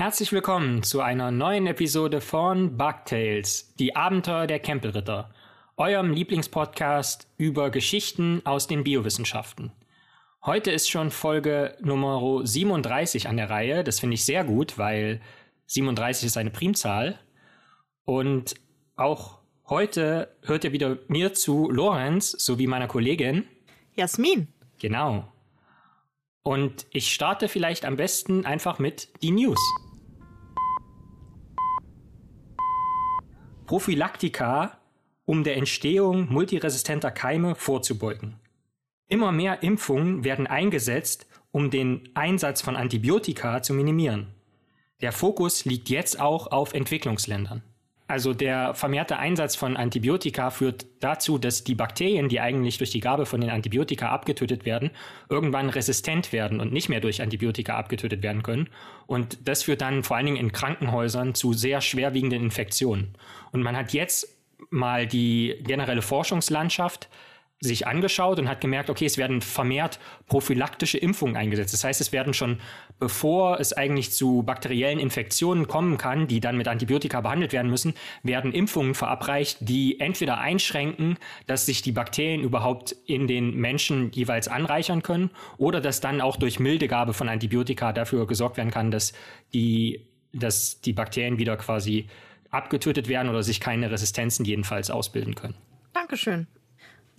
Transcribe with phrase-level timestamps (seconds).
[0.00, 5.28] Herzlich willkommen zu einer neuen Episode von Bugtails, die Abenteuer der Kempelritter,
[5.76, 9.72] eurem Lieblingspodcast über Geschichten aus den Biowissenschaften.
[10.42, 13.84] Heute ist schon Folge Nummer 37 an der Reihe.
[13.84, 15.20] Das finde ich sehr gut, weil
[15.66, 17.18] 37 ist eine Primzahl.
[18.06, 18.54] Und
[18.96, 23.44] auch heute hört ihr wieder mir zu, Lorenz, sowie meiner Kollegin.
[23.96, 24.48] Jasmin.
[24.78, 25.30] Genau.
[26.42, 29.60] Und ich starte vielleicht am besten einfach mit die News.
[33.70, 34.80] Prophylaktika,
[35.26, 38.34] um der Entstehung multiresistenter Keime vorzubeugen.
[39.06, 44.34] Immer mehr Impfungen werden eingesetzt, um den Einsatz von Antibiotika zu minimieren.
[45.02, 47.62] Der Fokus liegt jetzt auch auf Entwicklungsländern.
[48.10, 52.98] Also der vermehrte Einsatz von Antibiotika führt dazu, dass die Bakterien, die eigentlich durch die
[52.98, 54.90] Gabe von den Antibiotika abgetötet werden,
[55.28, 58.68] irgendwann resistent werden und nicht mehr durch Antibiotika abgetötet werden können.
[59.06, 63.14] Und das führt dann vor allen Dingen in Krankenhäusern zu sehr schwerwiegenden Infektionen.
[63.52, 64.36] Und man hat jetzt
[64.70, 67.08] mal die generelle Forschungslandschaft
[67.60, 71.74] sich angeschaut und hat gemerkt, okay, es werden vermehrt prophylaktische Impfungen eingesetzt.
[71.74, 72.58] Das heißt, es werden schon,
[72.98, 77.94] bevor es eigentlich zu bakteriellen Infektionen kommen kann, die dann mit Antibiotika behandelt werden müssen,
[78.22, 84.48] werden Impfungen verabreicht, die entweder einschränken, dass sich die Bakterien überhaupt in den Menschen jeweils
[84.48, 88.90] anreichern können oder dass dann auch durch milde Gabe von Antibiotika dafür gesorgt werden kann,
[88.90, 89.12] dass
[89.52, 92.08] die, dass die Bakterien wieder quasi
[92.50, 95.54] abgetötet werden oder sich keine Resistenzen jedenfalls ausbilden können.
[95.92, 96.46] Dankeschön.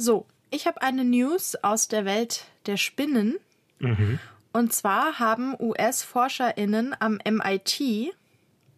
[0.02, 3.36] So, ich habe eine News aus der Welt der Spinnen.
[3.78, 4.18] Mhm.
[4.52, 8.12] Und zwar haben US-ForscherInnen am MIT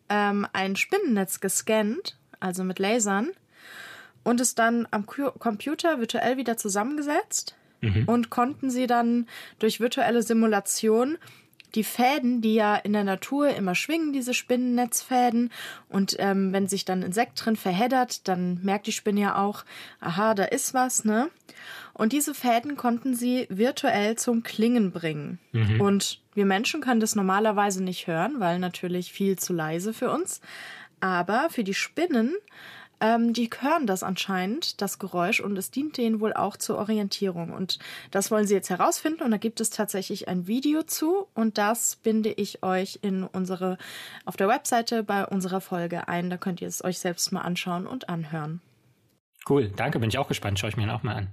[0.09, 3.29] ähm, ein Spinnennetz gescannt, also mit Lasern,
[4.23, 8.03] und es dann am Computer virtuell wieder zusammengesetzt mhm.
[8.06, 9.25] und konnten sie dann
[9.59, 11.17] durch virtuelle Simulation
[11.75, 15.51] die Fäden, die ja in der Natur immer schwingen, diese Spinnennetzfäden.
[15.89, 19.66] Und ähm, wenn sich dann ein Insekt drin verheddert, dann merkt die Spinne ja auch,
[20.00, 21.29] aha, da ist was, ne?
[21.94, 25.39] Und diese Fäden konnten sie virtuell zum Klingen bringen.
[25.51, 25.79] Mhm.
[25.79, 30.41] Und wir Menschen können das normalerweise nicht hören, weil natürlich viel zu leise für uns.
[31.00, 32.33] Aber für die Spinnen
[33.03, 37.52] ähm, die hören das anscheinend, das Geräusch, und es dient denen wohl auch zur Orientierung.
[37.52, 37.78] Und
[38.12, 39.24] das wollen sie jetzt herausfinden.
[39.24, 41.28] Und da gibt es tatsächlich ein Video zu.
[41.34, 43.78] Und das binde ich euch in unsere,
[44.24, 46.30] auf der Webseite bei unserer Folge ein.
[46.30, 48.62] Da könnt ihr es euch selbst mal anschauen und anhören.
[49.50, 50.58] Cool, danke, bin ich auch gespannt.
[50.58, 51.28] Schaue ich mir auch mal an.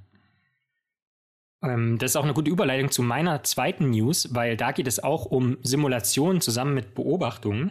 [1.63, 5.01] Ähm, das ist auch eine gute Überleitung zu meiner zweiten News, weil da geht es
[5.01, 7.71] auch um Simulationen zusammen mit Beobachtungen.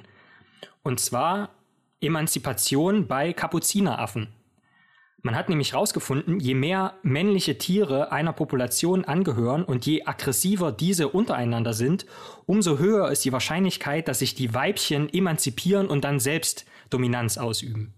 [0.83, 1.49] Und zwar
[2.01, 4.27] Emanzipation bei Kapuzineraffen.
[5.21, 11.09] Man hat nämlich herausgefunden, je mehr männliche Tiere einer Population angehören und je aggressiver diese
[11.09, 12.05] untereinander sind,
[12.45, 17.93] umso höher ist die Wahrscheinlichkeit, dass sich die Weibchen emanzipieren und dann selbst Dominanz ausüben.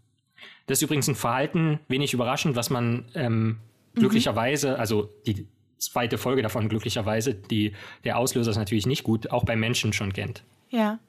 [0.66, 3.60] Das ist übrigens ein Verhalten, wenig überraschend, was man ähm,
[3.94, 4.00] mhm.
[4.00, 5.48] glücklicherweise, also die
[5.78, 7.74] zweite Folge davon glücklicherweise, die,
[8.04, 10.44] der Auslöser ist natürlich nicht gut, auch bei Menschen schon kennt.
[10.70, 11.00] Ja.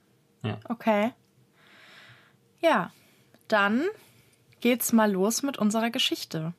[0.43, 0.59] ja.
[0.69, 1.13] Okay.
[2.63, 2.93] Ja,
[3.49, 3.85] dann
[4.61, 6.55] geht's mal los mit unserer Geschichte.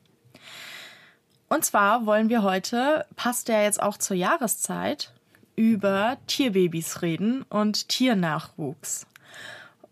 [1.48, 5.14] Und zwar wollen wir heute, passt ja jetzt auch zur Jahreszeit,
[5.56, 9.08] über Tierbabys reden und Tiernachwuchs.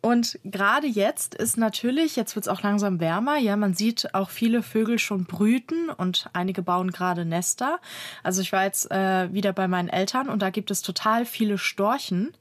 [0.01, 4.31] Und gerade jetzt ist natürlich, jetzt wird es auch langsam wärmer, ja, man sieht auch
[4.31, 7.79] viele Vögel schon brüten und einige bauen gerade Nester.
[8.23, 11.59] Also ich war jetzt äh, wieder bei meinen Eltern und da gibt es total viele
[11.59, 12.33] Storchen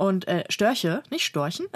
[0.00, 1.66] und äh, Störche, nicht Storchen.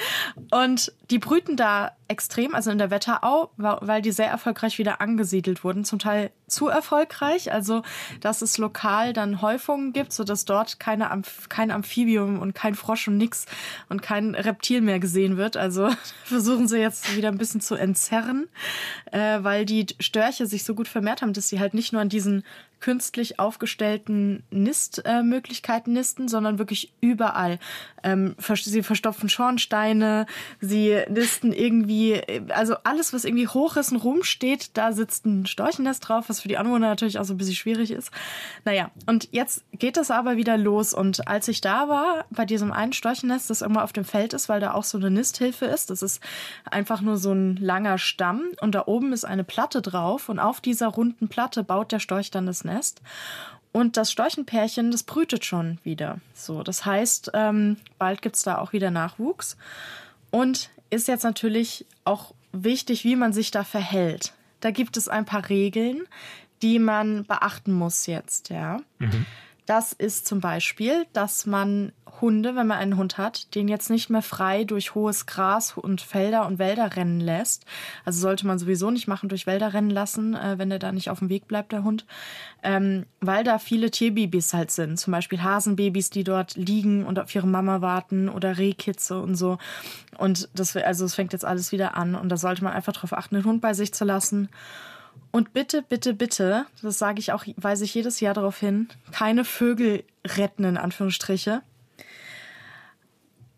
[0.50, 5.64] und die brüten da extrem, also in der Wetterau, weil die sehr erfolgreich wieder angesiedelt
[5.64, 7.82] wurden, zum Teil zu erfolgreich, also
[8.20, 12.74] dass es lokal dann Häufungen gibt, so dass dort keine Amph kein Amphibium und kein
[12.74, 13.44] Frosch und nix
[13.90, 15.58] und kein Reptil mehr gesehen wird.
[15.58, 15.90] Also
[16.24, 18.48] versuchen sie jetzt wieder ein bisschen zu entzerren,
[19.12, 22.08] äh, weil die Störche sich so gut vermehrt haben, dass sie halt nicht nur an
[22.08, 22.44] diesen
[22.84, 27.58] künstlich aufgestellten Nistmöglichkeiten äh, nisten, sondern wirklich überall.
[28.02, 30.26] Ähm, sie verstopfen Schornsteine,
[30.60, 32.20] sie nisten irgendwie,
[32.50, 36.48] also alles, was irgendwie hoch ist und rumsteht, da sitzt ein Storchennest drauf, was für
[36.48, 38.10] die Anwohner natürlich auch so ein bisschen schwierig ist.
[38.66, 40.92] Naja, und jetzt geht es aber wieder los.
[40.92, 44.50] Und als ich da war, bei diesem einen Storchennest, das immer auf dem Feld ist,
[44.50, 46.20] weil da auch so eine Nisthilfe ist, das ist
[46.70, 50.60] einfach nur so ein langer Stamm und da oben ist eine Platte drauf und auf
[50.60, 52.73] dieser runden Platte baut der Storch dann das Nest.
[52.74, 53.02] Nest.
[53.72, 56.20] Und das Storchenpärchen, das brütet schon wieder.
[56.32, 59.56] So, das heißt, ähm, bald gibt es da auch wieder Nachwuchs.
[60.30, 64.32] Und ist jetzt natürlich auch wichtig, wie man sich da verhält.
[64.60, 66.02] Da gibt es ein paar Regeln,
[66.62, 68.78] die man beachten muss jetzt, ja.
[68.98, 69.26] Mhm.
[69.66, 74.08] Das ist zum Beispiel, dass man Hunde, wenn man einen Hund hat, den jetzt nicht
[74.08, 77.64] mehr frei durch hohes Gras und Felder und Wälder rennen lässt.
[78.04, 81.10] Also sollte man sowieso nicht machen, durch Wälder rennen lassen, äh, wenn der da nicht
[81.10, 82.06] auf dem Weg bleibt, der Hund.
[82.62, 84.98] Ähm, weil da viele Tierbabys halt sind.
[84.98, 89.58] Zum Beispiel Hasenbabys, die dort liegen und auf ihre Mama warten oder Rehkitze und so.
[90.16, 92.14] Und das, also es fängt jetzt alles wieder an.
[92.14, 94.48] Und da sollte man einfach darauf achten, den Hund bei sich zu lassen.
[95.34, 99.44] Und bitte, bitte, bitte, das sage ich auch, weise ich jedes Jahr darauf hin, keine
[99.44, 101.60] Vögel retten, in Anführungsstriche.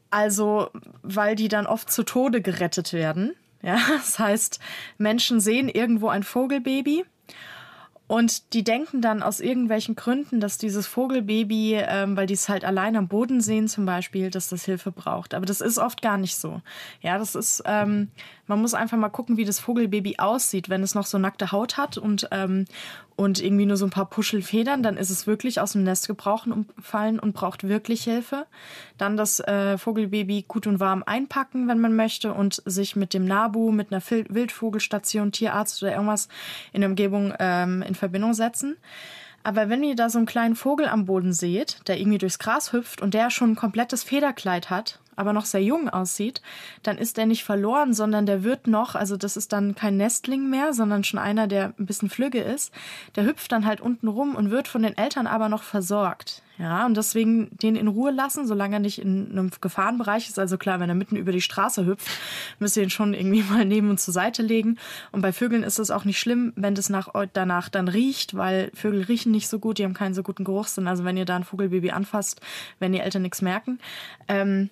[0.09, 0.71] Also,
[1.03, 3.37] weil die dann oft zu Tode gerettet werden.
[3.61, 4.59] Ja, das heißt,
[4.97, 7.05] Menschen sehen irgendwo ein Vogelbaby
[8.07, 12.65] und die denken dann aus irgendwelchen Gründen, dass dieses Vogelbaby, ähm, weil die es halt
[12.65, 15.35] allein am Boden sehen zum Beispiel, dass das Hilfe braucht.
[15.35, 16.63] Aber das ist oft gar nicht so.
[17.03, 18.11] Ja, das ist, ähm,
[18.47, 20.69] man muss einfach mal gucken, wie das Vogelbaby aussieht.
[20.69, 22.67] Wenn es noch so nackte Haut hat und, ähm,
[23.17, 26.67] und irgendwie nur so ein paar Puschelfedern, dann ist es wirklich aus dem Nest gebrochen
[26.81, 28.47] fallen und braucht wirklich Hilfe.
[28.99, 33.25] Dann das äh, Vogelbaby gut und warm einpacken, wenn man möchte und sich mit dem
[33.25, 36.29] Nabu, mit einer Wildvogelstation, Tierarzt oder irgendwas
[36.73, 38.77] in der Umgebung ähm, in Verbindung setzen.
[39.43, 42.73] Aber wenn ihr da so einen kleinen Vogel am Boden seht, der irgendwie durchs Gras
[42.73, 46.43] hüpft und der schon ein komplettes Federkleid hat aber noch sehr jung aussieht,
[46.83, 50.49] dann ist der nicht verloren, sondern der wird noch, also das ist dann kein Nestling
[50.49, 52.73] mehr, sondern schon einer, der ein bisschen flügge ist,
[53.17, 56.43] der hüpft dann halt unten rum und wird von den Eltern aber noch versorgt.
[56.59, 60.39] Ja, und deswegen den in Ruhe lassen, solange er nicht in einem Gefahrenbereich ist.
[60.39, 62.09] Also klar, wenn er mitten über die Straße hüpft,
[62.59, 64.79] müsst ihr ihn schon irgendwie mal neben und zur Seite legen.
[65.13, 68.71] Und bei Vögeln ist es auch nicht schlimm, wenn das nach, danach dann riecht, weil
[68.75, 70.89] Vögel riechen nicht so gut, die haben keinen so guten Geruchssinn.
[70.89, 72.41] Also wenn ihr da ein Vogelbaby anfasst,
[72.79, 73.79] wenn die Eltern nichts merken.
[74.29, 74.71] Ähm,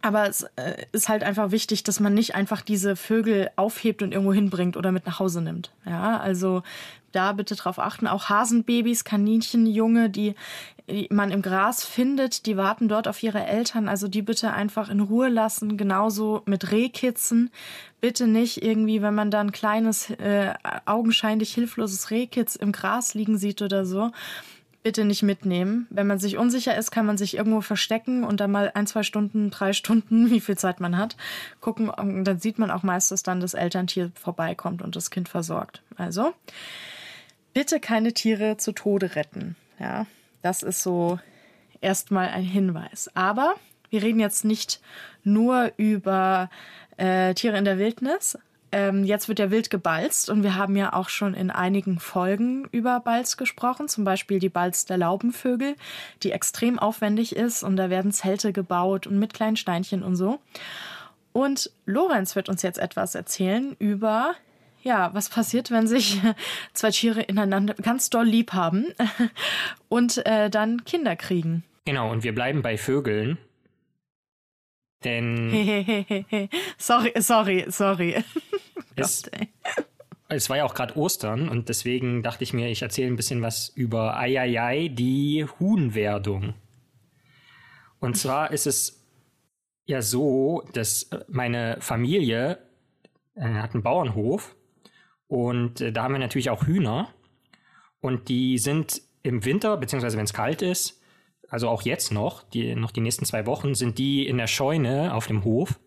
[0.00, 4.12] aber es äh, ist halt einfach wichtig, dass man nicht einfach diese Vögel aufhebt und
[4.12, 5.72] irgendwo hinbringt oder mit nach Hause nimmt.
[5.84, 6.62] Ja, also
[7.10, 8.06] da bitte drauf achten.
[8.06, 10.34] Auch Hasenbabys, Kaninchenjunge, die,
[10.88, 13.88] die man im Gras findet, die warten dort auf ihre Eltern.
[13.88, 15.76] Also die bitte einfach in Ruhe lassen.
[15.76, 17.50] Genauso mit Rehkitzen.
[18.00, 20.54] Bitte nicht irgendwie, wenn man da ein kleines, äh,
[20.84, 24.12] augenscheinlich hilfloses Rehkitz im Gras liegen sieht oder so
[24.82, 25.86] bitte nicht mitnehmen.
[25.90, 29.02] Wenn man sich unsicher ist, kann man sich irgendwo verstecken und dann mal ein, zwei
[29.02, 31.16] Stunden, drei Stunden, wie viel Zeit man hat,
[31.60, 31.88] gucken.
[31.88, 35.82] Und dann sieht man auch meist, dass dann das Elterntier vorbeikommt und das Kind versorgt.
[35.96, 36.32] Also
[37.54, 39.56] bitte keine Tiere zu Tode retten.
[39.78, 40.06] Ja,
[40.42, 41.18] das ist so
[41.80, 43.10] erstmal ein Hinweis.
[43.14, 43.54] Aber
[43.90, 44.80] wir reden jetzt nicht
[45.24, 46.50] nur über
[46.96, 48.38] äh, Tiere in der Wildnis,
[48.72, 52.66] ähm, jetzt wird der Wild gebalzt und wir haben ja auch schon in einigen Folgen
[52.70, 55.76] über Balz gesprochen, zum Beispiel die Balz der Laubenvögel,
[56.22, 60.40] die extrem aufwendig ist und da werden Zelte gebaut und mit kleinen Steinchen und so.
[61.32, 64.34] Und Lorenz wird uns jetzt etwas erzählen über
[64.82, 66.20] ja, was passiert, wenn sich
[66.72, 68.86] zwei Tiere ineinander ganz doll lieb haben
[69.88, 71.64] und äh, dann Kinder kriegen.
[71.84, 73.38] Genau, und wir bleiben bei Vögeln.
[75.04, 75.50] Denn.
[76.78, 78.24] sorry, sorry, sorry.
[79.00, 79.22] Es,
[80.28, 83.42] es war ja auch gerade Ostern und deswegen dachte ich mir, ich erzähle ein bisschen
[83.42, 86.54] was über Eieiei, die Huhnwerdung.
[88.00, 89.04] Und zwar ist es
[89.86, 92.58] ja so, dass meine Familie
[93.36, 94.56] äh, hat einen Bauernhof
[95.28, 97.14] und äh, da haben wir natürlich auch Hühner
[98.00, 100.97] und die sind im Winter, beziehungsweise wenn es kalt ist,
[101.48, 105.14] also auch jetzt noch, die, noch die nächsten zwei Wochen, sind die in der Scheune
[105.14, 105.78] auf dem Hof.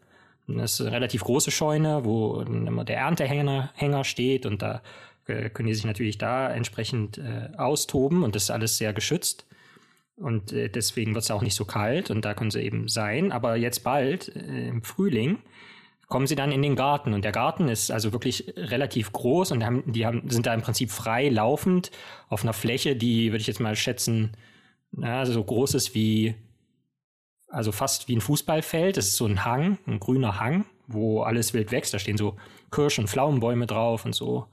[0.48, 4.82] Das ist eine relativ große Scheune, wo immer der Erntehänger Hänger steht und da
[5.27, 9.46] äh, können die sich natürlich da entsprechend äh, austoben und das ist alles sehr geschützt.
[10.18, 13.32] Und äh, deswegen wird es auch nicht so kalt und da können sie eben sein.
[13.32, 15.39] Aber jetzt bald, äh, im Frühling,
[16.08, 17.13] kommen sie dann in den Garten.
[17.13, 20.62] Und der Garten ist also wirklich relativ groß und haben, die haben, sind da im
[20.62, 21.89] Prinzip frei laufend
[22.30, 24.32] auf einer Fläche, die, würde ich jetzt mal schätzen,
[25.00, 26.36] also so groß ist wie,
[27.48, 28.98] also fast wie ein Fußballfeld.
[28.98, 31.93] Das ist so ein Hang, ein grüner Hang, wo alles wild wächst.
[31.93, 32.36] Da stehen so
[32.71, 34.48] Kirsch- und Pflaumenbäume drauf und so.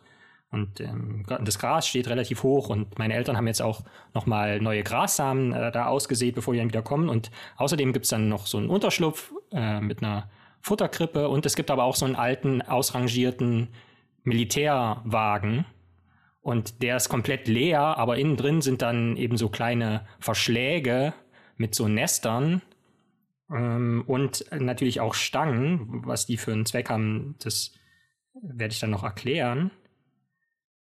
[0.51, 3.83] Und ähm, das Gras steht relativ hoch und meine Eltern haben jetzt auch
[4.15, 7.11] nochmal neue Grassamen äh, da ausgesät, bevor die dann wieder kommen.
[7.11, 10.31] Und außerdem gibt's dann noch so einen Unterschlupf äh, mit einer
[10.63, 13.69] Futterkrippe und es gibt aber auch so einen alten, ausrangierten
[14.25, 15.67] Militärwagen,
[16.41, 21.15] und der ist komplett leer, aber innen drin sind dann eben so kleine Verschläge
[21.57, 22.63] mit so Nestern
[23.51, 27.73] ähm, und natürlich auch Stangen, was die für einen Zweck haben, das
[28.41, 29.71] werde ich dann noch erklären.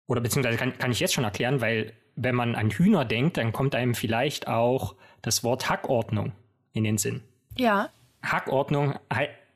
[0.08, 3.54] Oder beziehungsweise kann, kann ich jetzt schon erklären, weil wenn man an Hühner denkt, dann
[3.54, 6.34] kommt einem vielleicht auch das Wort Hackordnung
[6.74, 7.24] in den Sinn.
[7.58, 7.90] Ja.
[8.24, 8.96] Hackordnung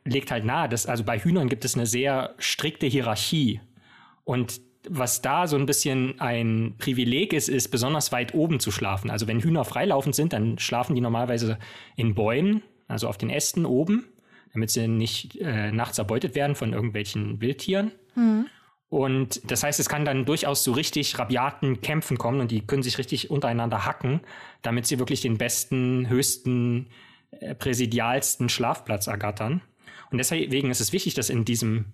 [0.03, 3.61] legt halt nahe, dass also bei Hühnern gibt es eine sehr strikte Hierarchie.
[4.23, 9.09] Und was da so ein bisschen ein Privileg ist, ist besonders weit oben zu schlafen.
[9.09, 11.59] Also wenn Hühner freilaufend sind, dann schlafen die normalerweise
[11.95, 14.07] in Bäumen, also auf den Ästen oben,
[14.53, 17.91] damit sie nicht äh, nachts erbeutet werden von irgendwelchen Wildtieren.
[18.15, 18.47] Mhm.
[18.89, 22.83] Und das heißt, es kann dann durchaus zu richtig rabiaten Kämpfen kommen und die können
[22.83, 24.19] sich richtig untereinander hacken,
[24.63, 26.87] damit sie wirklich den besten, höchsten,
[27.31, 29.61] äh, präsidialsten Schlafplatz ergattern.
[30.11, 31.85] Und deswegen ist es wichtig, dass in diesem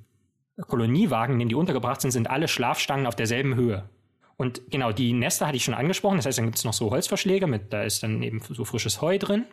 [0.66, 3.90] Koloniewagen, in dem die untergebracht sind, sind alle Schlafstangen auf derselben Höhe.
[4.38, 6.18] Und genau, die Nester hatte ich schon angesprochen.
[6.18, 9.02] Das heißt, dann gibt es noch so Holzverschläge mit, da ist dann eben so frisches
[9.02, 9.46] Heu drin.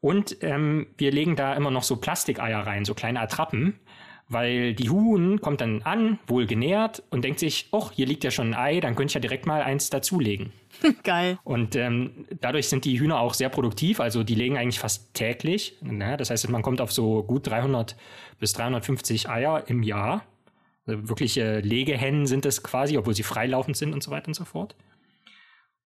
[0.00, 3.78] Und ähm, wir legen da immer noch so Plastikeier rein, so kleine Attrappen,
[4.28, 8.30] weil die Huhn kommt dann an, wohl genährt und denkt sich, oh, hier liegt ja
[8.30, 10.52] schon ein Ei, dann könnte ich ja direkt mal eins dazulegen.
[11.02, 11.38] Geil.
[11.44, 15.76] Und ähm, dadurch sind die Hühner auch sehr produktiv, also die legen eigentlich fast täglich.
[15.82, 16.16] Ne?
[16.16, 17.96] Das heißt, man kommt auf so gut 300
[18.38, 20.24] bis 350 Eier im Jahr.
[20.86, 24.44] Also wirkliche Legehennen sind es quasi, obwohl sie freilaufend sind und so weiter und so
[24.44, 24.74] fort.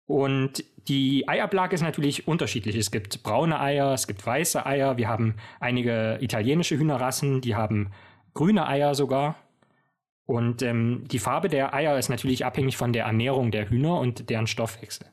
[0.07, 2.75] Und die Eiablage ist natürlich unterschiedlich.
[2.75, 4.97] Es gibt braune Eier, es gibt weiße Eier.
[4.97, 7.91] Wir haben einige italienische Hühnerrassen, die haben
[8.33, 9.35] grüne Eier sogar.
[10.25, 14.29] Und ähm, die Farbe der Eier ist natürlich abhängig von der Ernährung der Hühner und
[14.29, 15.07] deren Stoffwechsel.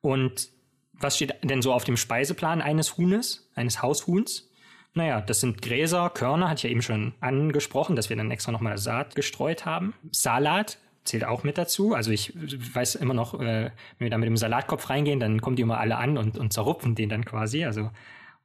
[0.00, 0.50] Und
[0.92, 4.50] was steht denn so auf dem Speiseplan eines Huhnes, eines Haushuhns?
[4.94, 8.52] Naja, das sind Gräser, Körner, hatte ich ja eben schon angesprochen, dass wir dann extra
[8.52, 9.94] nochmal Saat gestreut haben.
[10.10, 11.94] Salat zählt auch mit dazu.
[11.94, 15.56] Also ich weiß immer noch, äh, wenn wir da mit dem Salatkopf reingehen, dann kommen
[15.56, 17.64] die immer alle an und, und zerrupfen den dann quasi.
[17.64, 17.90] Also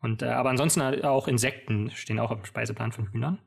[0.02, 3.40] und, äh, aber ansonsten auch Insekten stehen auch auf dem Speiseplan von Hühnern.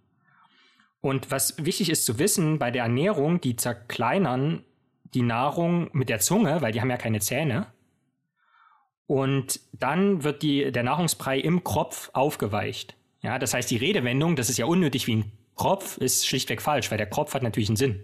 [1.06, 4.64] Und was wichtig ist zu wissen, bei der Ernährung, die zerkleinern
[5.14, 7.68] die Nahrung mit der Zunge, weil die haben ja keine Zähne.
[9.06, 12.96] Und dann wird die, der Nahrungsbrei im Kropf aufgeweicht.
[13.20, 16.90] Ja, das heißt, die Redewendung, das ist ja unnötig wie ein Kropf, ist schlichtweg falsch,
[16.90, 18.02] weil der Kropf hat natürlich einen Sinn.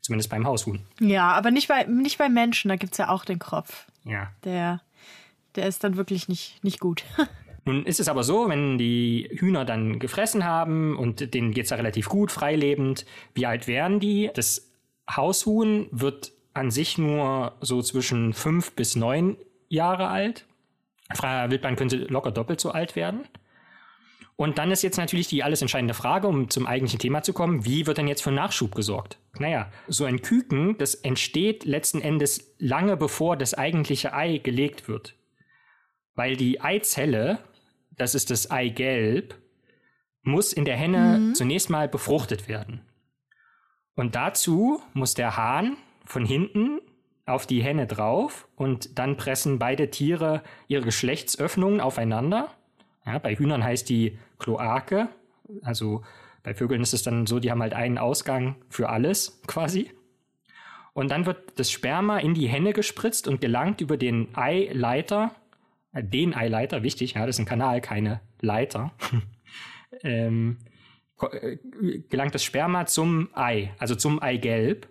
[0.00, 0.80] Zumindest beim Haushuhn.
[1.00, 3.88] Ja, aber nicht bei, nicht bei Menschen, da gibt es ja auch den Kropf.
[4.04, 4.32] Ja.
[4.44, 4.80] Der,
[5.54, 7.04] der ist dann wirklich nicht, nicht gut.
[7.68, 11.70] Nun ist es aber so, wenn die Hühner dann gefressen haben und denen geht es
[11.70, 14.30] ja relativ gut, freilebend, wie alt werden die?
[14.32, 14.72] Das
[15.06, 19.36] Haushuhn wird an sich nur so zwischen fünf bis neun
[19.68, 20.46] Jahre alt.
[21.14, 23.28] Freier Wildbahn könnte locker doppelt so alt werden.
[24.36, 27.66] Und dann ist jetzt natürlich die alles entscheidende Frage, um zum eigentlichen Thema zu kommen,
[27.66, 29.18] wie wird denn jetzt für Nachschub gesorgt?
[29.38, 35.16] Naja, so ein Küken, das entsteht letzten Endes lange bevor das eigentliche Ei gelegt wird.
[36.14, 37.40] Weil die Eizelle
[37.98, 39.34] das ist das Eigelb,
[40.22, 41.34] muss in der Henne mhm.
[41.34, 42.80] zunächst mal befruchtet werden.
[43.94, 46.80] Und dazu muss der Hahn von hinten
[47.26, 52.50] auf die Henne drauf und dann pressen beide Tiere ihre Geschlechtsöffnungen aufeinander.
[53.04, 55.08] Ja, bei Hühnern heißt die Kloake.
[55.62, 56.02] Also
[56.42, 59.90] bei Vögeln ist es dann so, die haben halt einen Ausgang für alles quasi.
[60.94, 65.32] Und dann wird das Sperma in die Henne gespritzt und gelangt über den Eileiter
[65.92, 68.92] den Eileiter, wichtig, ja, das ist ein Kanal, keine Leiter,
[70.02, 70.58] ähm,
[71.20, 71.56] äh,
[72.08, 74.88] gelangt das Sperma zum Ei, also zum Eigelb.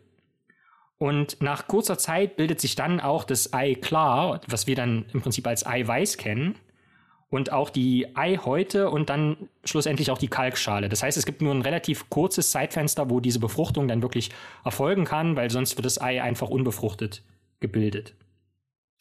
[1.00, 5.22] Und nach kurzer Zeit bildet sich dann auch das Ei klar, was wir dann im
[5.22, 6.56] Prinzip als Eiweiß kennen.
[7.30, 10.88] Und auch die Eihäute und dann schlussendlich auch die Kalkschale.
[10.88, 14.32] Das heißt, es gibt nur ein relativ kurzes Zeitfenster, wo diese Befruchtung dann wirklich
[14.63, 17.24] erfolgen kann, weil sonst wird das Ei einfach unbefruchtet
[17.60, 18.16] gebildet.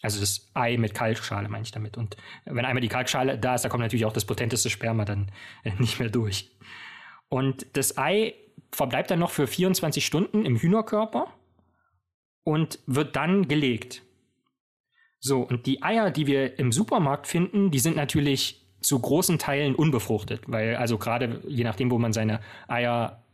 [0.03, 1.97] Also das Ei mit Kalkschale meine ich damit.
[1.97, 5.31] Und wenn einmal die Kalkschale da ist, da kommt natürlich auch das potenteste Sperma dann
[5.65, 6.51] äh, nicht mehr durch.
[7.29, 8.35] Und das Ei
[8.73, 11.33] verbleibt dann noch für 24 Stunden im Hühnerkörper
[12.45, 14.03] und wird dann gelegt.
[15.19, 19.75] So, und die Eier, die wir im Supermarkt finden, die sind natürlich zu großen Teilen
[19.75, 23.25] unbefruchtet, weil also gerade je nachdem, wo man seine Eier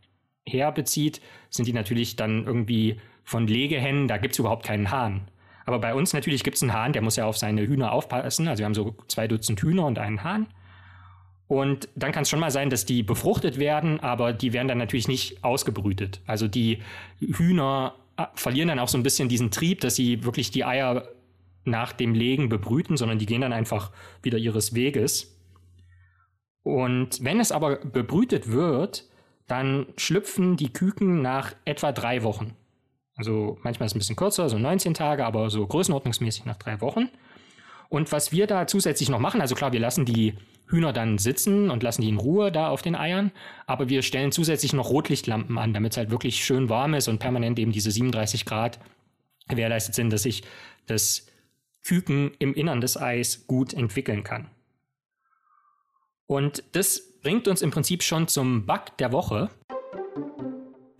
[0.45, 5.27] herbezieht, sind die natürlich dann irgendwie von Legehennen, da gibt es überhaupt keinen Hahn.
[5.65, 8.47] Aber bei uns natürlich gibt es einen Hahn, der muss ja auf seine Hühner aufpassen.
[8.47, 10.47] Also wir haben so zwei Dutzend Hühner und einen Hahn.
[11.47, 14.77] Und dann kann es schon mal sein, dass die befruchtet werden, aber die werden dann
[14.77, 16.21] natürlich nicht ausgebrütet.
[16.25, 16.81] Also die
[17.19, 21.07] Hühner äh, verlieren dann auch so ein bisschen diesen Trieb, dass sie wirklich die Eier
[21.65, 23.91] nach dem Legen bebrüten, sondern die gehen dann einfach
[24.21, 25.39] wieder ihres Weges.
[26.63, 29.09] Und wenn es aber bebrütet wird,
[29.47, 32.55] dann schlüpfen die Küken nach etwa drei Wochen.
[33.15, 36.81] Also manchmal ist es ein bisschen kürzer, so 19 Tage, aber so größenordnungsmäßig nach drei
[36.81, 37.09] Wochen.
[37.89, 40.33] Und was wir da zusätzlich noch machen, also klar, wir lassen die
[40.67, 43.31] Hühner dann sitzen und lassen die in Ruhe da auf den Eiern,
[43.67, 47.19] aber wir stellen zusätzlich noch Rotlichtlampen an, damit es halt wirklich schön warm ist und
[47.19, 48.79] permanent eben diese 37 Grad
[49.47, 50.43] gewährleistet sind, dass sich
[50.87, 51.27] das
[51.85, 54.49] Küken im Innern des Eis gut entwickeln kann.
[56.25, 59.49] Und das bringt uns im Prinzip schon zum Bug der Woche.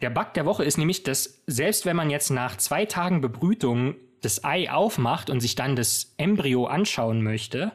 [0.04, 3.96] Der Bug der Woche ist nämlich, dass selbst wenn man jetzt nach zwei Tagen Bebrütung
[4.20, 7.72] das Ei aufmacht und sich dann das Embryo anschauen möchte,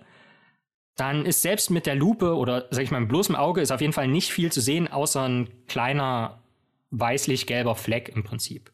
[0.95, 3.81] dann ist selbst mit der Lupe oder sag ich mal mit bloßem Auge ist auf
[3.81, 6.43] jeden Fall nicht viel zu sehen, außer ein kleiner
[6.91, 8.73] weißlich-gelber Fleck im Prinzip.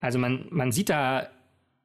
[0.00, 1.30] Also man, man sieht da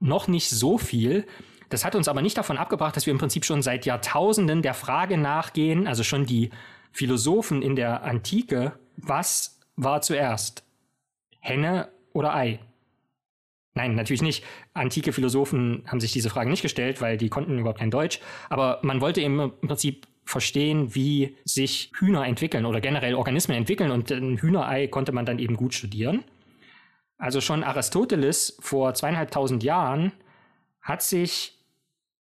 [0.01, 1.25] noch nicht so viel.
[1.69, 4.73] Das hat uns aber nicht davon abgebracht, dass wir im Prinzip schon seit Jahrtausenden der
[4.73, 6.49] Frage nachgehen, also schon die
[6.91, 10.63] Philosophen in der Antike, was war zuerst?
[11.39, 12.59] Henne oder Ei?
[13.73, 14.43] Nein, natürlich nicht.
[14.73, 18.19] Antike Philosophen haben sich diese Frage nicht gestellt, weil die konnten überhaupt kein Deutsch.
[18.49, 23.91] Aber man wollte im Prinzip verstehen, wie sich Hühner entwickeln oder generell Organismen entwickeln.
[23.91, 26.23] Und ein Hühnerei konnte man dann eben gut studieren.
[27.17, 30.11] Also schon Aristoteles vor zweieinhalbtausend Jahren
[30.81, 31.57] hat sich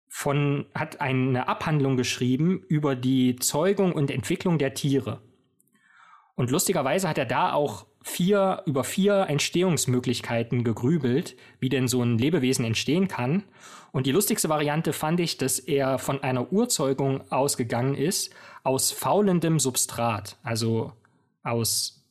[0.08, 5.20] von, hat eine Abhandlung geschrieben über die Zeugung und Entwicklung der Tiere.
[6.38, 12.16] Und lustigerweise hat er da auch vier, über vier Entstehungsmöglichkeiten gegrübelt, wie denn so ein
[12.16, 13.42] Lebewesen entstehen kann.
[13.90, 19.58] Und die lustigste Variante fand ich, dass er von einer Urzeugung ausgegangen ist, aus faulendem
[19.58, 20.92] Substrat, also
[21.42, 22.04] aus,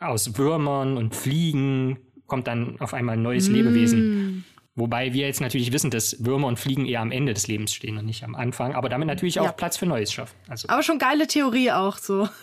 [0.00, 3.52] aus Würmern und Fliegen kommt dann auf einmal ein neues mm.
[3.52, 4.44] Lebewesen.
[4.76, 7.98] Wobei wir jetzt natürlich wissen, dass Würmer und Fliegen eher am Ende des Lebens stehen
[7.98, 9.52] und nicht am Anfang, aber damit natürlich auch ja.
[9.52, 10.34] Platz für Neues schaffen.
[10.48, 12.30] Also, aber schon geile Theorie auch so.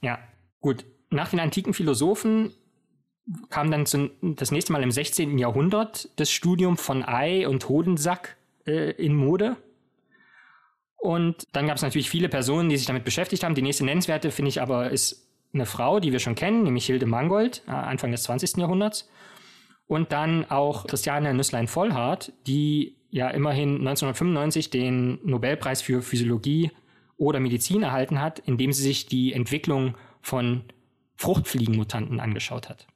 [0.00, 0.18] ja,
[0.60, 2.52] gut nach den antiken Philosophen
[3.48, 5.38] kam dann zum, das nächste Mal im 16.
[5.38, 9.56] Jahrhundert das Studium von Ei und Hodensack äh, in Mode.
[10.96, 13.54] Und dann gab es natürlich viele Personen, die sich damit beschäftigt haben.
[13.54, 17.06] Die nächste nennenswerte, finde ich aber, ist eine Frau, die wir schon kennen, nämlich Hilde
[17.06, 18.58] Mangold, äh, Anfang des 20.
[18.58, 19.08] Jahrhunderts.
[19.86, 26.70] Und dann auch Christiane Nüsslein-Vollhardt, die ja immerhin 1995 den Nobelpreis für Physiologie
[27.20, 30.64] oder Medizin erhalten hat, indem sie sich die Entwicklung von
[31.16, 32.86] Fruchtfliegenmutanten angeschaut hat.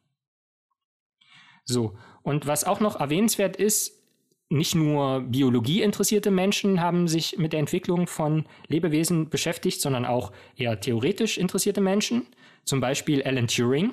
[1.64, 4.02] So, und was auch noch erwähnenswert ist,
[4.48, 10.32] nicht nur Biologie interessierte Menschen haben sich mit der Entwicklung von Lebewesen beschäftigt, sondern auch
[10.56, 12.26] eher theoretisch interessierte Menschen.
[12.64, 13.92] Zum Beispiel Alan Turing,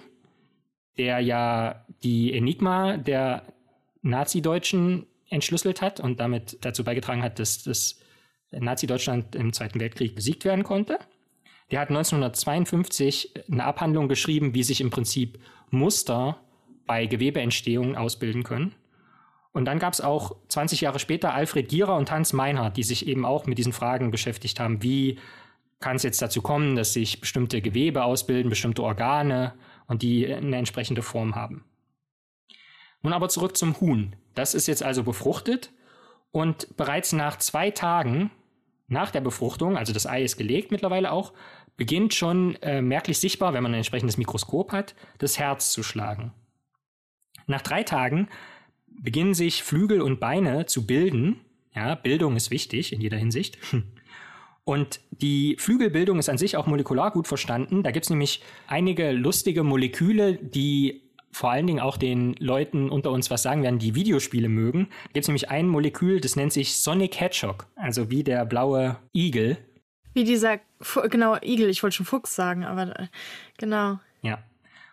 [0.98, 3.44] der ja die Enigma der
[4.02, 8.01] Nazi-Deutschen entschlüsselt hat und damit dazu beigetragen hat, dass das
[8.52, 11.00] Nazi-Deutschland im Zweiten Weltkrieg besiegt werden konnte.
[11.72, 16.38] Der hat 1952 eine Abhandlung geschrieben, wie sich im Prinzip Muster
[16.86, 18.76] bei Gewebeentstehungen ausbilden können.
[19.54, 23.08] Und dann gab es auch 20 Jahre später Alfred Gierer und Hans Meinhardt, die sich
[23.08, 24.84] eben auch mit diesen Fragen beschäftigt haben.
[24.84, 25.20] Wie
[25.80, 29.54] kann es jetzt dazu kommen, dass sich bestimmte Gewebe ausbilden, bestimmte Organe
[29.88, 31.66] und die eine entsprechende Form haben?
[33.02, 34.16] Nun aber zurück zum Huhn.
[34.36, 35.72] Das ist jetzt also befruchtet
[36.32, 38.32] und bereits nach zwei Tagen
[38.92, 41.34] nach der Befruchtung, also das Ei ist gelegt mittlerweile auch,
[41.78, 46.34] beginnt schon äh, merklich sichtbar, wenn man ein entsprechendes Mikroskop hat, das Herz zu schlagen.
[47.48, 48.28] Nach drei Tagen
[48.88, 51.42] beginnen sich Flügel und Beine zu bilden.
[51.74, 53.58] Ja, Bildung ist wichtig in jeder Hinsicht.
[54.64, 57.82] Und die Flügelbildung ist an sich auch molekular gut verstanden.
[57.82, 63.12] Da gibt es nämlich einige lustige Moleküle, die vor allen Dingen auch den Leuten unter
[63.12, 64.88] uns was sagen werden, die Videospiele mögen.
[64.90, 68.98] Da gibt es nämlich ein Molekül, das nennt sich Sonic Hedgehog, also wie der blaue
[69.14, 69.58] Igel.
[70.14, 70.60] Wie dieser,
[71.10, 73.08] genau, Igel, ich wollte schon Fuchs sagen, aber äh,
[73.58, 74.00] genau.
[74.22, 74.44] Ja.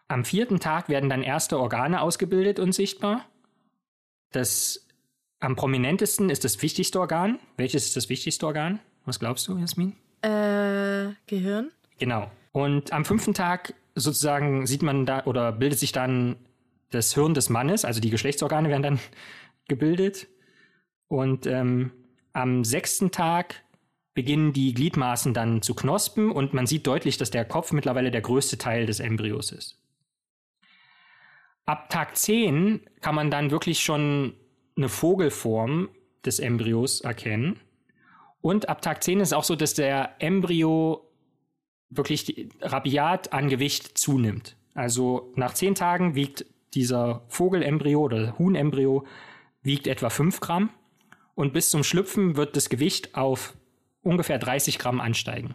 [0.07, 3.27] Am vierten Tag werden dann erste Organe ausgebildet und sichtbar.
[4.33, 4.87] Das
[5.41, 7.39] am prominentesten ist das wichtigste Organ.
[7.57, 8.81] Welches ist das wichtigste Organ?
[9.05, 9.95] Was glaubst du, Jasmin?
[10.23, 11.71] Äh, Gehirn.
[11.99, 12.31] Genau.
[12.53, 16.37] Und am fünften Tag sozusagen sieht man da oder bildet sich dann
[16.91, 19.01] das Hirn des Mannes, also die Geschlechtsorgane werden dann
[19.69, 20.29] gebildet.
[21.09, 21.93] Und ähm,
[22.33, 23.63] am sechsten Tag
[24.15, 28.21] beginnen die Gliedmaßen dann zu knospen und man sieht deutlich, dass der Kopf mittlerweile der
[28.21, 29.79] größte Teil des Embryos ist.
[31.67, 34.35] Ab Tag 10 kann man dann wirklich schon
[34.77, 35.89] eine Vogelform
[36.25, 37.61] des Embryos erkennen.
[38.41, 41.08] Und ab Tag 10 ist auch so, dass der Embryo
[41.91, 44.57] wirklich rabiat an Gewicht zunimmt.
[44.75, 49.07] Also nach 10 Tagen wiegt dieser Vogelembryo oder Huhnembryo
[49.63, 50.71] wiegt etwa 5 Gramm
[51.35, 53.57] und bis zum Schlüpfen wird das Gewicht auf
[54.03, 55.55] ungefähr 30 Gramm ansteigen.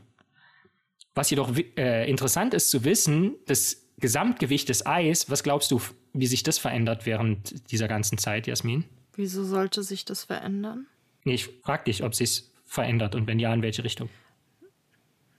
[1.15, 5.80] Was jedoch äh, interessant ist zu wissen, das Gesamtgewicht des Eis, was glaubst du,
[6.13, 8.86] wie sich das verändert während dieser ganzen Zeit, Jasmin?
[9.15, 10.88] Wieso sollte sich das verändern?
[11.24, 14.10] Nee, ich frag dich, ob sich verändert und wenn ja, in welche Richtung?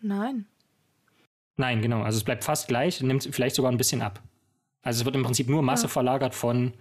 [0.00, 0.46] Nein.
[1.56, 2.02] Nein, genau.
[2.02, 4.22] Also es bleibt fast gleich, nimmt vielleicht sogar ein bisschen ab.
[4.82, 5.88] Also es wird im Prinzip nur Masse ja.
[5.88, 6.72] verlagert von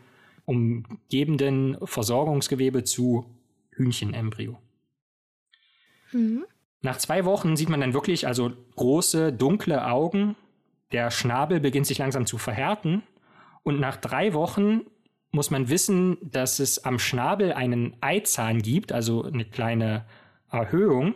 [0.45, 3.25] umgebenden Versorgungsgewebe zu
[3.71, 4.57] Hühnchenembryo.
[6.12, 6.45] Mhm.
[6.81, 10.36] Nach zwei Wochen sieht man dann wirklich also große, dunkle Augen
[10.93, 13.01] der Schnabel beginnt sich langsam zu verhärten
[13.63, 14.81] und nach drei Wochen
[15.31, 20.05] muss man wissen, dass es am Schnabel einen Eizahn gibt, also eine kleine
[20.51, 21.15] Erhöhung,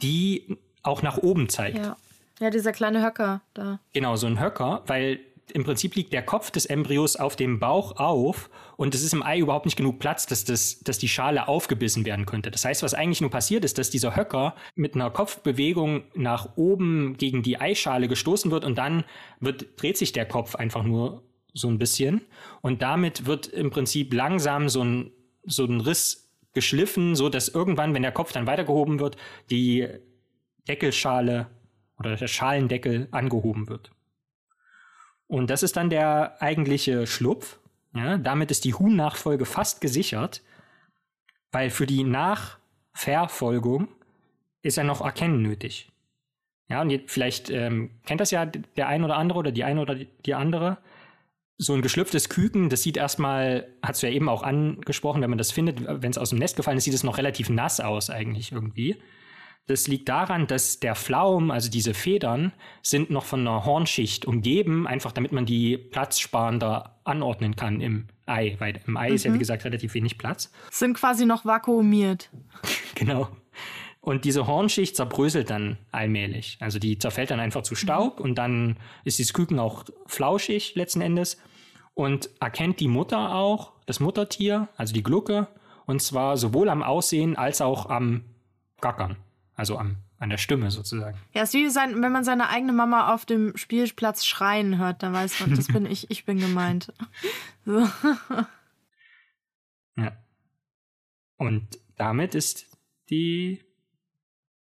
[0.00, 1.78] die auch nach oben zeigt.
[1.78, 1.96] Ja,
[2.42, 3.80] ja dieser kleine Höcker da.
[3.92, 5.20] Genau, so ein Höcker, weil
[5.52, 9.22] im Prinzip liegt der Kopf des Embryos auf dem Bauch auf und es ist im
[9.22, 12.50] Ei überhaupt nicht genug Platz, dass, das, dass die Schale aufgebissen werden könnte.
[12.50, 17.16] Das heißt, was eigentlich nur passiert ist, dass dieser Höcker mit einer Kopfbewegung nach oben
[17.18, 19.04] gegen die Eischale gestoßen wird und dann
[19.40, 22.22] wird, dreht sich der Kopf einfach nur so ein bisschen
[22.62, 25.10] und damit wird im Prinzip langsam so ein,
[25.44, 29.16] so ein Riss geschliffen, so dass irgendwann, wenn der Kopf dann weitergehoben wird,
[29.50, 29.88] die
[30.68, 31.48] Deckelschale
[32.06, 33.90] oder der Schalendeckel angehoben wird.
[35.26, 37.58] Und das ist dann der eigentliche Schlupf.
[37.94, 40.42] Ja, damit ist die Huhn-Nachfolge fast gesichert,
[41.50, 43.88] weil für die Nachverfolgung
[44.62, 45.90] ist ja noch Erkennen nötig.
[46.68, 49.94] Ja, und vielleicht ähm, kennt das ja der ein oder andere oder die eine oder
[49.94, 50.78] die andere.
[51.58, 55.38] So ein geschlüpftes Küken, das sieht erstmal, hast du ja eben auch angesprochen, wenn man
[55.38, 58.10] das findet, wenn es aus dem Nest gefallen ist, sieht es noch relativ nass aus
[58.10, 58.96] eigentlich irgendwie.
[59.66, 64.86] Das liegt daran, dass der Flaum, also diese Federn, sind noch von einer Hornschicht umgeben,
[64.86, 69.14] einfach damit man die platzsparender anordnen kann im Ei, weil im Ei mhm.
[69.14, 69.40] ist ja wie mhm.
[69.40, 70.52] gesagt relativ wenig Platz.
[70.70, 72.30] Sind quasi noch vakuumiert.
[72.94, 73.28] genau.
[74.00, 76.56] Und diese Hornschicht zerbröselt dann allmählich.
[76.58, 78.24] Also die zerfällt dann einfach zu Staub mhm.
[78.24, 81.40] und dann ist das Küken auch flauschig letzten Endes
[81.94, 85.46] und erkennt die Mutter auch, das Muttertier, also die Glucke,
[85.86, 88.24] und zwar sowohl am Aussehen als auch am
[88.80, 89.16] Gackern.
[89.62, 91.16] Also am, an der Stimme sozusagen.
[91.32, 95.04] Ja, es ist wie sein, wenn man seine eigene Mama auf dem Spielplatz schreien hört,
[95.04, 96.92] dann weiß man, das bin ich, ich bin gemeint.
[97.64, 97.88] So.
[99.96, 100.16] Ja.
[101.36, 102.76] Und damit ist
[103.08, 103.62] die,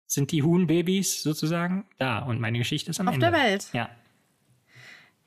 [0.06, 3.26] sind die Huhnbabys sozusagen da und meine Geschichte ist am auf Ende.
[3.26, 3.70] Auf der Welt.
[3.74, 3.90] Ja.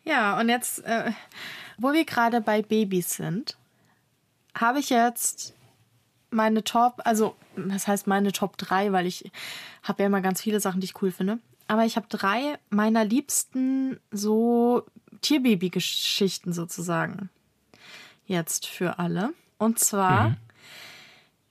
[0.04, 1.10] Ja, und jetzt, äh,
[1.78, 3.58] wo wir gerade bei Babys sind,
[4.54, 5.52] habe ich jetzt
[6.34, 9.30] meine Top, also das heißt meine Top 3, weil ich
[9.82, 11.38] habe ja immer ganz viele Sachen, die ich cool finde.
[11.66, 14.84] Aber ich habe drei meiner liebsten so
[15.22, 17.30] Tierbaby-Geschichten sozusagen.
[18.26, 19.32] Jetzt für alle.
[19.58, 20.36] Und zwar mhm.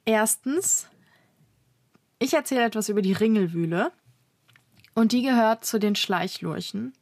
[0.06, 0.88] erstens,
[2.20, 3.92] ich erzähle etwas über die Ringelwühle.
[4.94, 6.94] Und die gehört zu den Schleichlurchen.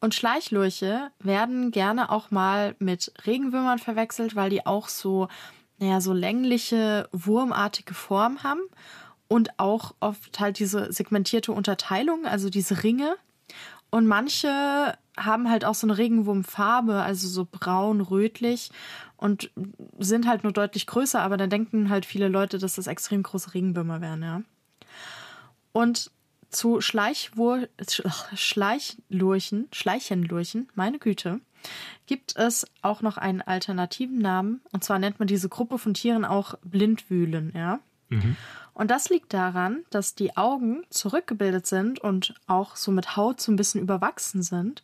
[0.00, 5.28] Und Schleichlurche werden gerne auch mal mit Regenwürmern verwechselt, weil die auch so
[5.80, 8.60] naja, so längliche, wurmartige Form haben
[9.28, 13.16] und auch oft halt diese segmentierte Unterteilung, also diese Ringe.
[13.90, 18.70] Und manche haben halt auch so eine Regenwurmfarbe, also so braun-rötlich
[19.16, 19.50] und
[19.98, 23.54] sind halt nur deutlich größer, aber dann denken halt viele Leute, dass das extrem große
[23.54, 24.42] Regenwürmer wären, ja.
[25.72, 26.10] Und
[26.50, 27.68] zu Schleichwur
[28.34, 31.40] Schleichlurchen, Schleichenlurchen, meine Güte,
[32.06, 34.60] gibt es auch noch einen alternativen Namen.
[34.72, 37.80] Und zwar nennt man diese Gruppe von Tieren auch Blindwühlen, ja.
[38.08, 38.36] Mhm.
[38.74, 43.52] Und das liegt daran, dass die Augen zurückgebildet sind und auch so mit Haut so
[43.52, 44.82] ein bisschen überwachsen sind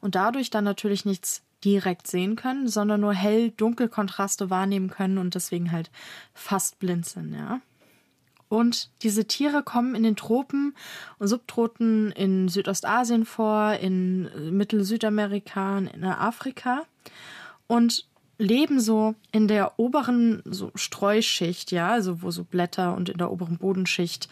[0.00, 5.72] und dadurch dann natürlich nichts direkt sehen können, sondern nur hell-dunkel-Kontraste wahrnehmen können und deswegen
[5.72, 5.90] halt
[6.34, 7.60] fast blind sind, ja.
[8.48, 10.74] Und diese Tiere kommen in den Tropen
[11.18, 16.82] und Subtropen in Südostasien vor, in Mittel-Südamerika, in Afrika
[17.66, 18.08] und
[18.38, 23.32] leben so in der oberen so Streuschicht, ja, also wo so Blätter und in der
[23.32, 24.28] oberen Bodenschicht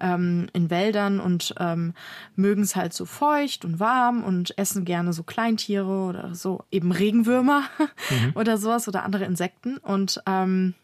[0.00, 1.92] ähm, in Wäldern und ähm,
[2.36, 6.90] mögen es halt so feucht und warm und essen gerne so Kleintiere oder so eben
[6.90, 8.32] Regenwürmer mhm.
[8.34, 10.74] oder sowas oder andere Insekten und ähm,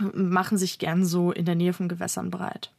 [0.00, 2.72] machen sich gern so in der Nähe von Gewässern breit.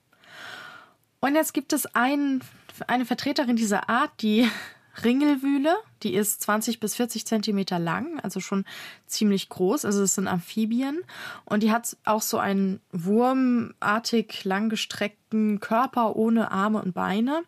[1.19, 2.41] Und jetzt gibt es ein,
[2.87, 4.47] eine Vertreterin dieser Art, die
[5.03, 5.75] Ringelwühle.
[6.03, 8.65] Die ist 20 bis 40 Zentimeter lang, also schon
[9.05, 9.85] ziemlich groß.
[9.85, 11.01] Also es sind Amphibien.
[11.45, 17.43] Und die hat auch so einen wurmartig langgestreckten Körper ohne Arme und Beine.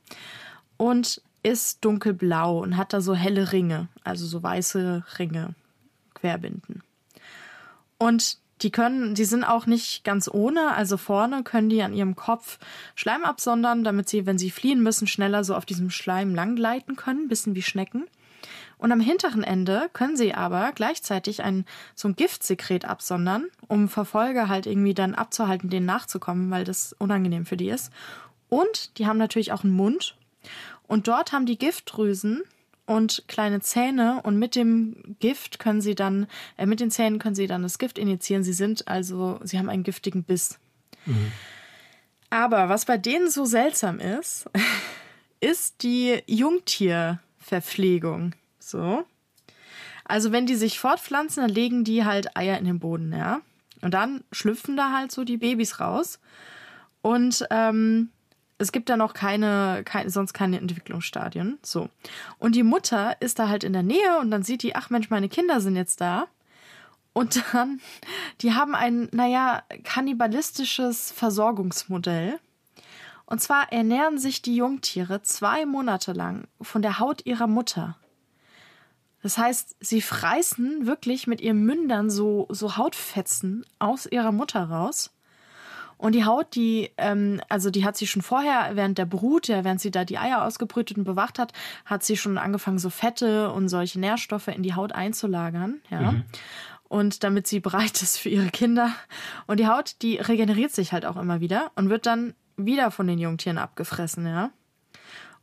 [0.78, 5.56] Und ist dunkelblau und hat da so helle Ringe, also so weiße Ringe,
[6.14, 6.84] Querbinden.
[7.98, 10.74] Und die können, die sind auch nicht ganz ohne.
[10.74, 12.60] Also vorne können die an ihrem Kopf
[12.96, 17.28] Schleim absondern, damit sie, wenn sie fliehen müssen, schneller so auf diesem Schleim langgleiten können,
[17.28, 18.06] bisschen wie Schnecken.
[18.78, 24.50] Und am hinteren Ende können sie aber gleichzeitig ein, so ein Giftsekret absondern, um Verfolger
[24.50, 27.92] halt irgendwie dann abzuhalten, denen nachzukommen, weil das unangenehm für die ist.
[28.50, 30.16] Und die haben natürlich auch einen Mund.
[30.88, 32.42] Und dort haben die Giftdrüsen
[32.86, 37.36] und kleine Zähne und mit dem Gift können sie dann, äh, mit den Zähnen können
[37.36, 38.44] sie dann das Gift injizieren.
[38.44, 40.60] Sie sind also, sie haben einen giftigen Biss.
[41.06, 41.32] Mhm.
[42.30, 44.50] Aber was bei denen so seltsam ist,
[45.40, 47.28] ist die Jungtierfähigkeit.
[47.42, 48.34] Verpflegung.
[48.60, 49.04] So.
[50.06, 53.42] Also wenn die sich fortpflanzen, dann legen die halt Eier in den Boden, ja.
[53.82, 56.20] Und dann schlüpfen da halt so die Babys raus.
[57.02, 58.10] Und ähm,
[58.62, 61.58] es gibt da noch keine, keine, sonst keine Entwicklungsstadien.
[61.64, 61.90] So.
[62.38, 65.10] Und die Mutter ist da halt in der Nähe und dann sieht die, ach Mensch,
[65.10, 66.28] meine Kinder sind jetzt da.
[67.14, 67.82] Und dann,
[68.42, 72.40] die haben ein, naja, kannibalistisches Versorgungsmodell.
[73.26, 77.98] Und zwar ernähren sich die Jungtiere zwei Monate lang von der Haut ihrer Mutter.
[79.24, 85.12] Das heißt, sie fressen wirklich mit ihren Mündern so, so Hautfetzen aus ihrer Mutter raus.
[86.02, 89.64] Und die Haut, die, ähm, also die hat sie schon vorher, während der Brut, ja,
[89.64, 91.54] während sie da die Eier ausgebrütet und bewacht hat,
[91.86, 96.14] hat sie schon angefangen, so Fette und solche Nährstoffe in die Haut einzulagern, ja.
[96.14, 96.24] Mhm.
[96.90, 98.92] Und damit sie bereit ist für ihre Kinder.
[99.46, 103.06] Und die Haut, die regeneriert sich halt auch immer wieder und wird dann wieder von
[103.06, 104.50] den Jungtieren abgefressen, ja.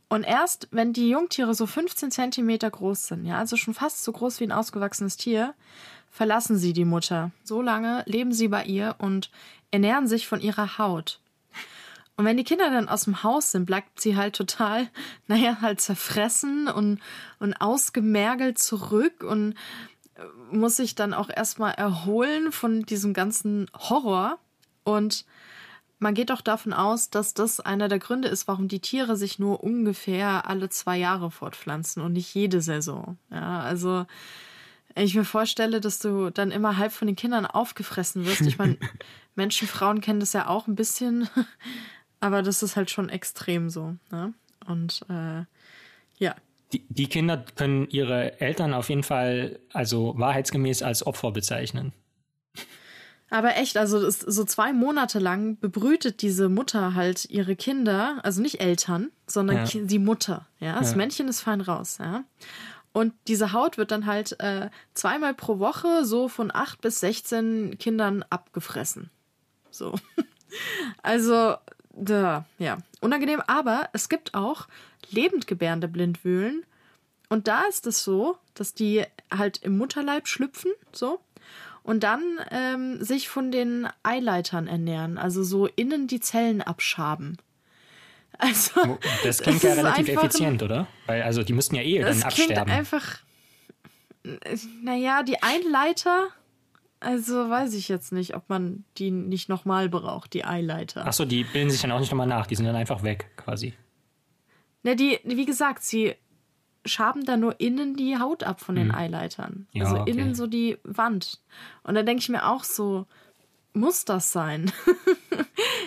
[0.09, 4.11] Und erst, wenn die Jungtiere so 15 Zentimeter groß sind, ja, also schon fast so
[4.11, 5.53] groß wie ein ausgewachsenes Tier,
[6.09, 7.31] verlassen sie die Mutter.
[7.43, 9.31] So lange leben sie bei ihr und
[9.71, 11.19] ernähren sich von ihrer Haut.
[12.19, 14.89] Und wenn die Kinder dann aus dem Haus sind, bleibt sie halt total,
[15.27, 16.99] naja, halt zerfressen und,
[17.39, 19.53] und ausgemergelt zurück und
[20.15, 24.37] äh, muss sich dann auch erstmal erholen von diesem ganzen Horror.
[24.83, 25.25] Und
[25.99, 29.39] man geht doch davon aus, dass das einer der Gründe ist, warum die Tiere sich
[29.39, 33.17] nur ungefähr alle zwei Jahre fortpflanzen und nicht jede Saison.
[33.31, 34.05] Ja, also
[35.05, 38.41] ich mir vorstelle, dass du dann immer halb von den Kindern aufgefressen wirst.
[38.41, 38.77] Ich meine,
[39.35, 41.29] Menschen, Frauen kennen das ja auch ein bisschen,
[42.19, 43.95] aber das ist halt schon extrem so.
[44.11, 44.33] Ne?
[44.67, 45.43] Und äh,
[46.17, 46.35] ja.
[46.73, 51.93] Die, die Kinder können ihre Eltern auf jeden Fall, also wahrheitsgemäß, als Opfer bezeichnen.
[53.31, 58.59] Aber echt, also so zwei Monate lang bebrütet diese Mutter halt ihre Kinder, also nicht
[58.59, 59.81] Eltern, sondern ja.
[59.81, 60.47] die Mutter.
[60.59, 60.97] Ja, das ja.
[60.97, 61.97] Männchen ist fein raus.
[61.99, 62.23] Ja.
[62.91, 67.77] Und diese Haut wird dann halt äh, zweimal pro Woche so von acht bis 16
[67.77, 69.09] Kindern abgefressen.
[69.71, 69.95] So.
[71.03, 71.57] Also,
[71.91, 73.39] da, ja, unangenehm.
[73.45, 74.67] Aber es gibt auch
[75.11, 76.65] lebendgebärende Blindwühlen.
[77.29, 81.19] Und da ist es so, dass die halt im Mutterleib schlüpfen, so
[81.89, 82.21] und dann
[82.51, 87.37] ähm, sich von den Eileitern ernähren, also so innen die Zellen abschaben.
[88.39, 90.87] Also, das klingt ja relativ effizient, oder?
[91.05, 92.55] Weil, also, die müssten ja eh dann absterben.
[92.55, 93.19] Das klingt einfach.
[94.81, 96.29] Naja, die Einleiter,
[96.99, 101.05] also weiß ich jetzt nicht, ob man die nicht nochmal braucht, die Eileiter.
[101.05, 103.73] Achso, die bilden sich dann auch nicht nochmal nach, die sind dann einfach weg, quasi.
[104.83, 106.15] Ne, die, wie gesagt, sie
[106.85, 108.95] schaben da nur innen die Haut ab von den hm.
[108.95, 109.67] Eileitern.
[109.71, 110.11] Ja, also okay.
[110.11, 111.39] innen so die Wand.
[111.83, 113.05] Und da denke ich mir auch so,
[113.73, 114.71] muss das sein?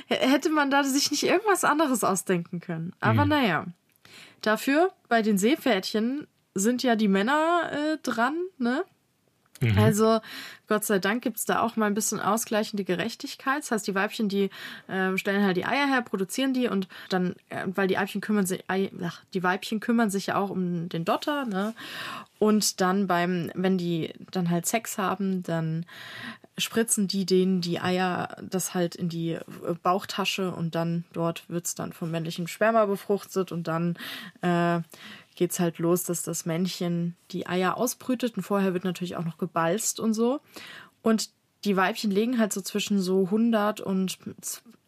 [0.08, 2.92] Hätte man da sich nicht irgendwas anderes ausdenken können.
[3.00, 3.28] Aber hm.
[3.28, 3.66] naja.
[4.40, 8.84] Dafür, bei den Seepferdchen sind ja die Männer äh, dran, ne?
[9.62, 9.78] Mhm.
[9.78, 10.20] Also
[10.66, 13.58] Gott sei Dank gibt es da auch mal ein bisschen ausgleichende Gerechtigkeit.
[13.62, 14.50] Das heißt, die Weibchen, die
[14.88, 18.46] äh, stellen halt die Eier her, produzieren die und dann, äh, weil die Weibchen kümmern
[18.46, 21.74] sich, ach, die Weibchen kümmern sich ja auch um den Dotter, ne?
[22.38, 25.86] Und dann beim, wenn die dann halt Sex haben, dann
[26.58, 29.40] spritzen die denen die Eier das halt in die äh,
[29.82, 33.96] Bauchtasche und dann dort wird es dann vom männlichen Sperma befruchtet und dann
[34.42, 34.80] äh,
[35.34, 39.38] geht's halt los, dass das Männchen die Eier ausbrütet und vorher wird natürlich auch noch
[39.38, 40.40] gebalzt und so.
[41.02, 41.30] Und
[41.64, 44.18] die Weibchen legen halt so zwischen so 100 und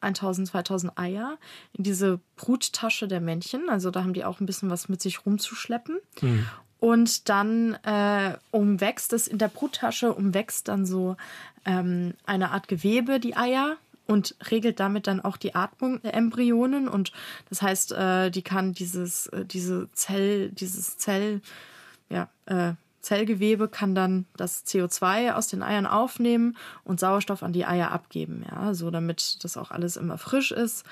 [0.00, 1.38] 1000, 2000 Eier
[1.72, 3.68] in diese Bruttasche der Männchen.
[3.68, 5.98] Also da haben die auch ein bisschen was mit sich rumzuschleppen.
[6.20, 6.46] Mhm.
[6.80, 11.16] Und dann äh, umwächst es in der Bruttasche, umwächst dann so
[11.64, 16.88] ähm, eine Art Gewebe, die Eier und regelt damit dann auch die Atmung der Embryonen.
[16.88, 17.12] Und
[17.48, 21.40] das heißt, äh, die kann dieses äh, diese Zell dieses Zell
[22.10, 27.66] ja äh, Zellgewebe kann dann das CO2 aus den Eiern aufnehmen und Sauerstoff an die
[27.66, 30.84] Eier abgeben, ja, so damit das auch alles immer frisch ist.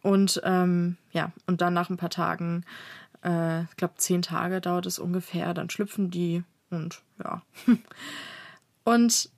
[0.00, 2.64] Und ähm, ja und dann nach ein paar Tagen,
[3.22, 7.42] äh, ich glaube zehn Tage dauert es ungefähr, dann schlüpfen die und ja.
[8.84, 9.30] Und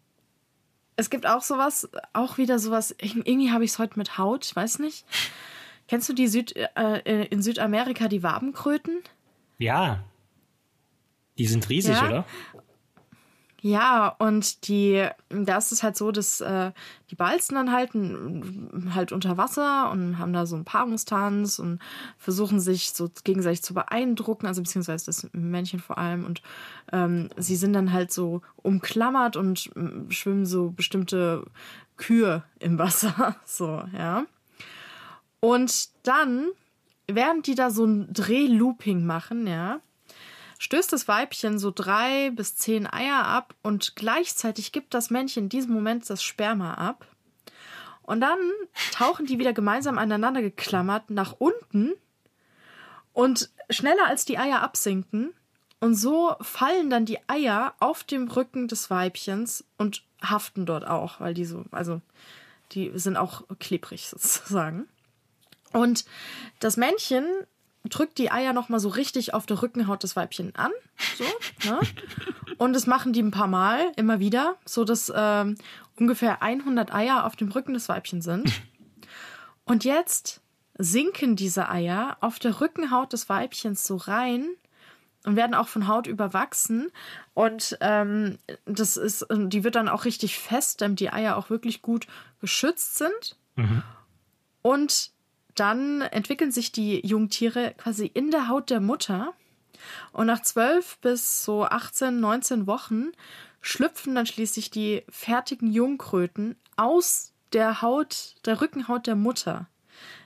[0.96, 4.54] es gibt auch sowas, auch wieder sowas, irgendwie habe ich es heute mit Haut, ich
[4.54, 5.04] weiß nicht.
[5.88, 9.02] Kennst du die Süd, äh, in Südamerika die Wabenkröten?
[9.58, 10.04] Ja.
[11.36, 12.06] Die sind riesig, ja?
[12.06, 12.24] oder?
[13.66, 16.72] Ja, und die, da ist es halt so, dass äh,
[17.10, 17.92] die balzen dann halt,
[18.94, 21.80] halt unter Wasser und haben da so einen Paarungstanz und
[22.18, 26.26] versuchen sich so gegenseitig zu beeindrucken, also beziehungsweise das Männchen vor allem.
[26.26, 26.42] Und
[26.92, 29.70] ähm, sie sind dann halt so umklammert und
[30.10, 31.46] schwimmen so bestimmte
[31.96, 34.26] Kühe im Wasser, so, ja.
[35.40, 36.48] Und dann,
[37.06, 39.80] während die da so ein Drehlooping machen, ja,
[40.64, 45.48] stößt das Weibchen so drei bis zehn Eier ab und gleichzeitig gibt das Männchen in
[45.50, 47.06] diesem Moment das Sperma ab.
[48.00, 48.38] Und dann
[48.90, 51.92] tauchen die wieder gemeinsam aneinander geklammert nach unten
[53.12, 55.34] und schneller als die Eier absinken.
[55.80, 61.20] Und so fallen dann die Eier auf dem Rücken des Weibchens und haften dort auch,
[61.20, 62.00] weil die so, also
[62.72, 64.88] die sind auch klebrig sozusagen.
[65.74, 66.06] Und
[66.58, 67.26] das Männchen
[67.88, 70.72] drückt die Eier nochmal so richtig auf der Rückenhaut des Weibchen an.
[71.16, 71.24] So,
[71.68, 71.80] ne?
[72.56, 75.56] Und das machen die ein paar Mal, immer wieder, so dass ähm,
[75.96, 78.50] ungefähr 100 Eier auf dem Rücken des Weibchens sind.
[79.64, 80.40] Und jetzt
[80.76, 84.48] sinken diese Eier auf der Rückenhaut des Weibchens so rein
[85.24, 86.90] und werden auch von Haut überwachsen.
[87.32, 91.82] Und ähm, das ist, die wird dann auch richtig fest, damit die Eier auch wirklich
[91.82, 92.06] gut
[92.40, 93.36] geschützt sind.
[93.56, 93.82] Mhm.
[94.62, 95.13] Und
[95.54, 99.34] dann entwickeln sich die Jungtiere quasi in der Haut der Mutter.
[100.12, 103.12] Und nach zwölf bis so 18, 19 Wochen
[103.60, 109.68] schlüpfen dann schließlich die fertigen Jungkröten aus der Haut, der Rückenhaut der Mutter.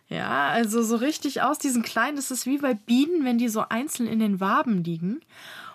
[0.08, 3.64] Ja, also so richtig aus diesen kleinen, das ist wie bei Bienen, wenn die so
[3.68, 5.20] einzeln in den Waben liegen.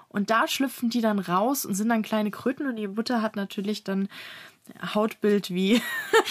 [0.09, 3.35] Und da schlüpfen die dann raus und sind dann kleine Kröten und die Mutter hat
[3.35, 4.09] natürlich dann
[4.93, 5.81] Hautbild wie,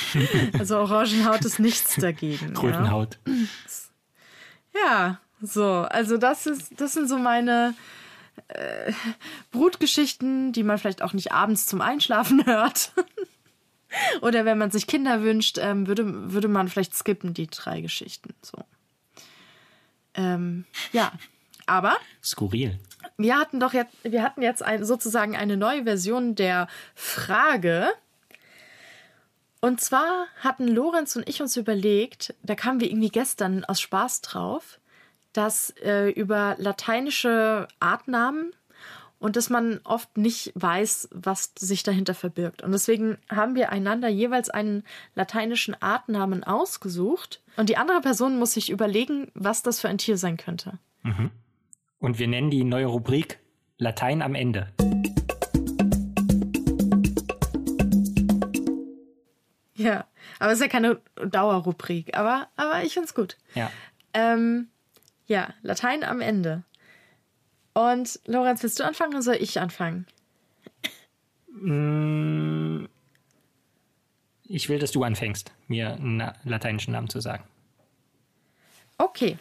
[0.58, 2.54] also Orangenhaut ist nichts dagegen.
[2.54, 3.18] Krötenhaut.
[4.74, 4.80] Ja.
[4.80, 7.74] ja, so, also das ist, das sind so meine
[8.48, 8.92] äh,
[9.50, 12.92] Brutgeschichten, die man vielleicht auch nicht abends zum Einschlafen hört.
[14.22, 18.34] Oder wenn man sich Kinder wünscht, ähm, würde, würde man vielleicht skippen, die drei Geschichten.
[18.40, 18.64] So.
[20.14, 21.12] Ähm, ja,
[21.66, 21.96] aber.
[22.22, 22.78] Skurril.
[23.18, 27.90] Wir hatten doch jetzt, wir hatten jetzt ein, sozusagen eine neue Version der Frage.
[29.64, 34.20] Und zwar hatten Lorenz und ich uns überlegt, da kamen wir irgendwie gestern aus Spaß
[34.20, 34.80] drauf,
[35.32, 38.50] dass äh, über lateinische Artnamen
[39.20, 42.62] und dass man oft nicht weiß, was sich dahinter verbirgt.
[42.62, 44.82] Und deswegen haben wir einander jeweils einen
[45.14, 50.16] lateinischen Artnamen ausgesucht und die andere Person muss sich überlegen, was das für ein Tier
[50.16, 50.80] sein könnte.
[51.04, 51.30] Mhm.
[52.00, 53.38] Und wir nennen die neue Rubrik
[53.78, 54.72] Latein am Ende.
[59.82, 60.06] Ja,
[60.38, 63.36] aber es ist ja keine Dauerrubrik, aber, aber ich finde es gut.
[63.54, 63.70] Ja.
[64.14, 64.68] Ähm,
[65.26, 66.62] ja, Latein am Ende.
[67.74, 70.06] Und Lorenz, willst du anfangen oder soll ich anfangen?
[71.48, 72.84] Mm,
[74.44, 77.42] ich will, dass du anfängst, mir einen lateinischen Namen zu sagen.
[78.98, 79.38] Okay.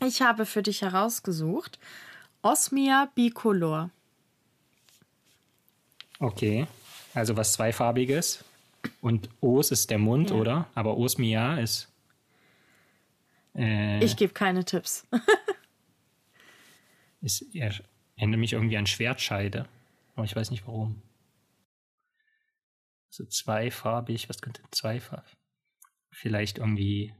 [0.00, 1.78] Ich habe für dich herausgesucht
[2.40, 3.90] Osmia bicolor.
[6.18, 6.66] Okay.
[7.14, 8.44] Also was zweifarbiges.
[9.02, 10.36] Und Os ist der Mund, ja.
[10.36, 10.68] oder?
[10.76, 11.92] Aber Osmia ist.
[13.52, 15.08] Äh, ich gebe keine Tipps.
[17.20, 17.74] ist, er
[18.14, 19.68] erinnert mich irgendwie an Schwertscheide.
[20.14, 21.02] Aber ich weiß nicht warum.
[23.08, 25.36] So zweifarbig, was könnte zweifarbig?
[26.12, 27.12] Vielleicht irgendwie.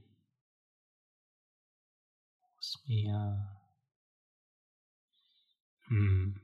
[2.59, 3.61] Osmia.
[5.89, 6.41] Hm.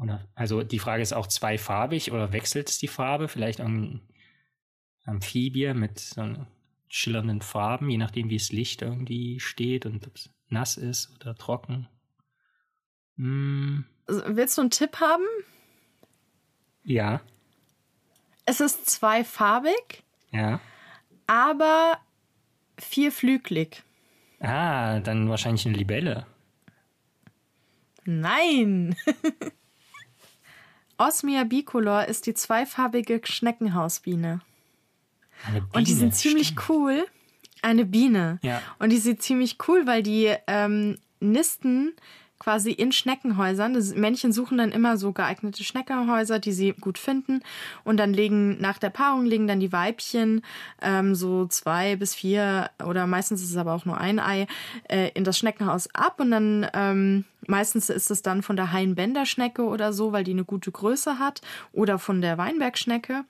[0.00, 3.28] Oder, also die Frage ist auch zweifarbig oder wechselt es die Farbe?
[3.28, 4.00] Vielleicht ein
[5.04, 6.34] Amphibie mit so
[6.88, 11.34] schillernden Farben, je nachdem, wie das Licht irgendwie steht und ob es nass ist oder
[11.34, 11.88] trocken.
[13.16, 13.84] Hm.
[14.06, 15.26] Willst du einen Tipp haben?
[16.82, 17.20] Ja.
[18.46, 20.02] Es ist zweifarbig.
[20.32, 20.60] Ja.
[21.26, 21.98] Aber
[22.78, 23.82] vierflügelig.
[24.40, 26.26] Ah, dann wahrscheinlich eine Libelle.
[28.04, 28.96] Nein.
[31.00, 34.40] Osmia bicolor ist die zweifarbige Schneckenhausbiene.
[35.46, 36.68] Eine Biene, Und die sind ziemlich stimmt.
[36.68, 37.06] cool.
[37.62, 38.38] Eine Biene.
[38.42, 38.60] Ja.
[38.78, 41.94] Und die sind ziemlich cool, weil die ähm, nisten
[42.40, 43.74] quasi in Schneckenhäusern.
[43.74, 47.42] Das Männchen suchen dann immer so geeignete Schneckenhäuser, die sie gut finden.
[47.84, 50.42] Und dann legen nach der Paarung legen dann die Weibchen
[50.82, 54.48] ähm, so zwei bis vier oder meistens ist es aber auch nur ein Ei
[54.88, 56.18] äh, in das Schneckenhaus ab.
[56.18, 60.44] Und dann ähm, meistens ist es dann von der Hainbänderschnecke oder so, weil die eine
[60.44, 63.24] gute Größe hat, oder von der Weinbergschnecke.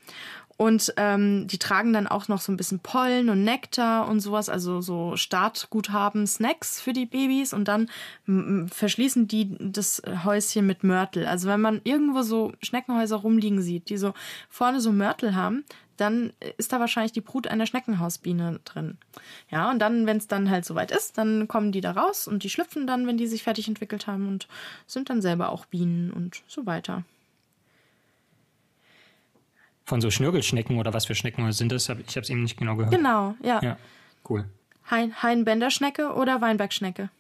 [0.60, 4.50] Und ähm, die tragen dann auch noch so ein bisschen Pollen und Nektar und sowas,
[4.50, 7.54] also so Startguthaben, Snacks für die Babys.
[7.54, 7.88] Und dann
[8.68, 11.24] verschließen die das Häuschen mit Mörtel.
[11.24, 14.12] Also wenn man irgendwo so Schneckenhäuser rumliegen sieht, die so
[14.50, 15.64] vorne so Mörtel haben,
[15.96, 18.98] dann ist da wahrscheinlich die Brut einer Schneckenhausbiene drin.
[19.50, 22.42] Ja, und dann, wenn es dann halt soweit ist, dann kommen die da raus und
[22.42, 24.46] die schlüpfen dann, wenn die sich fertig entwickelt haben und
[24.86, 27.04] sind dann selber auch Bienen und so weiter.
[29.90, 31.88] Von so Schnürgelschnecken oder was für Schnecken sind das?
[31.88, 32.94] Ich habe es eben nicht genau gehört.
[32.94, 33.60] Genau, ja.
[33.60, 33.76] Ja,
[34.28, 34.44] cool.
[34.88, 37.10] Hein, Heinbänderschnecke oder Weinbergschnecke?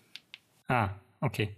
[0.68, 0.90] Ah,
[1.20, 1.48] okay.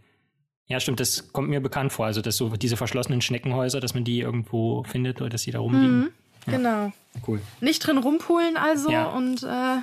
[0.69, 2.07] Ja, stimmt, das kommt mir bekannt vor.
[2.07, 5.59] Also, dass so diese verschlossenen Schneckenhäuser, dass man die irgendwo findet oder dass sie da
[5.59, 5.99] rumliegen.
[5.99, 6.09] Mhm,
[6.47, 6.57] ja.
[6.57, 6.93] Genau.
[7.29, 7.43] Cool.
[7.61, 9.05] Nicht drin rumpulen also Ja.
[9.11, 9.77] und äh,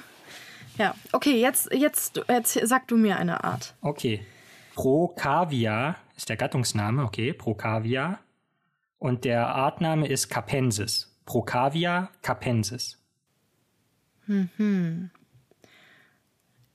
[0.79, 0.95] ja.
[1.11, 3.75] Okay, jetzt, jetzt, jetzt sag du mir eine Art.
[3.81, 4.25] Okay.
[4.73, 8.17] Procavia ist der Gattungsname, okay, Procavia.
[8.97, 11.05] Und der Artname ist Capensis.
[11.29, 12.97] Procavia capensis.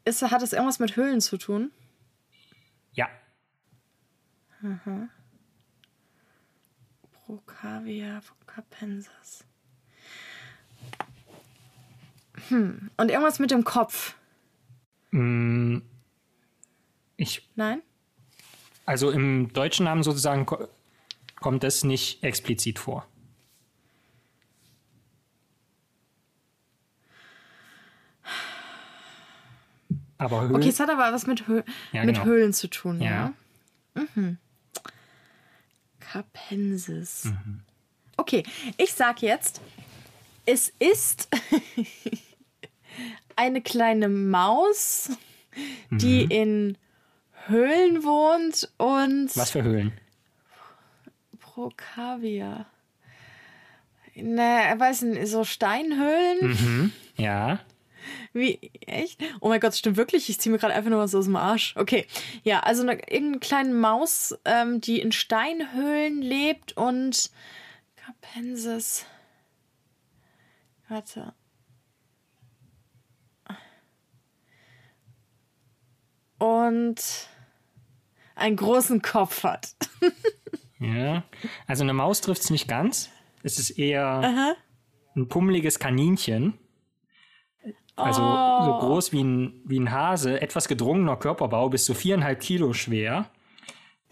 [0.05, 1.73] Ist, hat es irgendwas mit Höhlen zu tun?
[2.93, 3.09] Ja,
[7.13, 9.45] Procavia capensis.
[12.47, 12.93] Hm.
[12.97, 14.15] Und irgendwas mit dem Kopf?
[17.17, 17.83] ich, Nein?
[18.87, 20.69] also im deutschen Namen sozusagen ko
[21.41, 23.09] kommt das nicht explizit vor.
[30.19, 31.63] Aber Höhlen, Okay, es hat aber was mit, Hö
[31.93, 32.27] Ja, mit genau.
[32.27, 33.33] Höhlen zu tun, ja?
[33.97, 34.05] ja.
[36.01, 37.25] Capensis.
[37.27, 37.61] Mhm.
[38.17, 38.45] Okay,
[38.77, 39.61] ich sag jetzt,
[40.47, 41.29] es ist
[43.37, 45.11] eine kleine Maus,
[45.91, 46.77] die in
[47.47, 49.31] Höhlen wohnt und Mhm.
[49.35, 49.93] Was für Höhlen?
[51.41, 52.67] Procavia.
[54.15, 56.93] Ne, weiß nicht, so Steinhöhlen?
[57.17, 57.59] Ja.
[58.33, 59.23] Wie, echt?
[59.41, 60.29] Oh mein Gott, stimmt wirklich?
[60.29, 61.75] Ich ziehe mir gerade einfach nur was aus dem Arsch.
[61.77, 62.07] Okay.
[62.43, 67.31] Ja, also eine, irgendeine kleine Maus, ähm, die in Steinhöhlen lebt und
[67.97, 69.07] Capensis.
[70.89, 71.33] Warte.
[76.39, 77.01] Und
[78.35, 79.75] einen großen Kopf hat.
[80.81, 81.25] Ja.
[81.67, 83.09] Also eine Maus trifft es nicht ganz.
[83.43, 84.55] Es ist eher
[85.17, 86.59] ein pummeliges Kaninchen.
[87.97, 88.65] Also Oh.
[88.65, 93.27] so groß wie ein, wie ein Hase, etwas gedrungener Körperbau, bis zu viereinhalb Kilo schwer.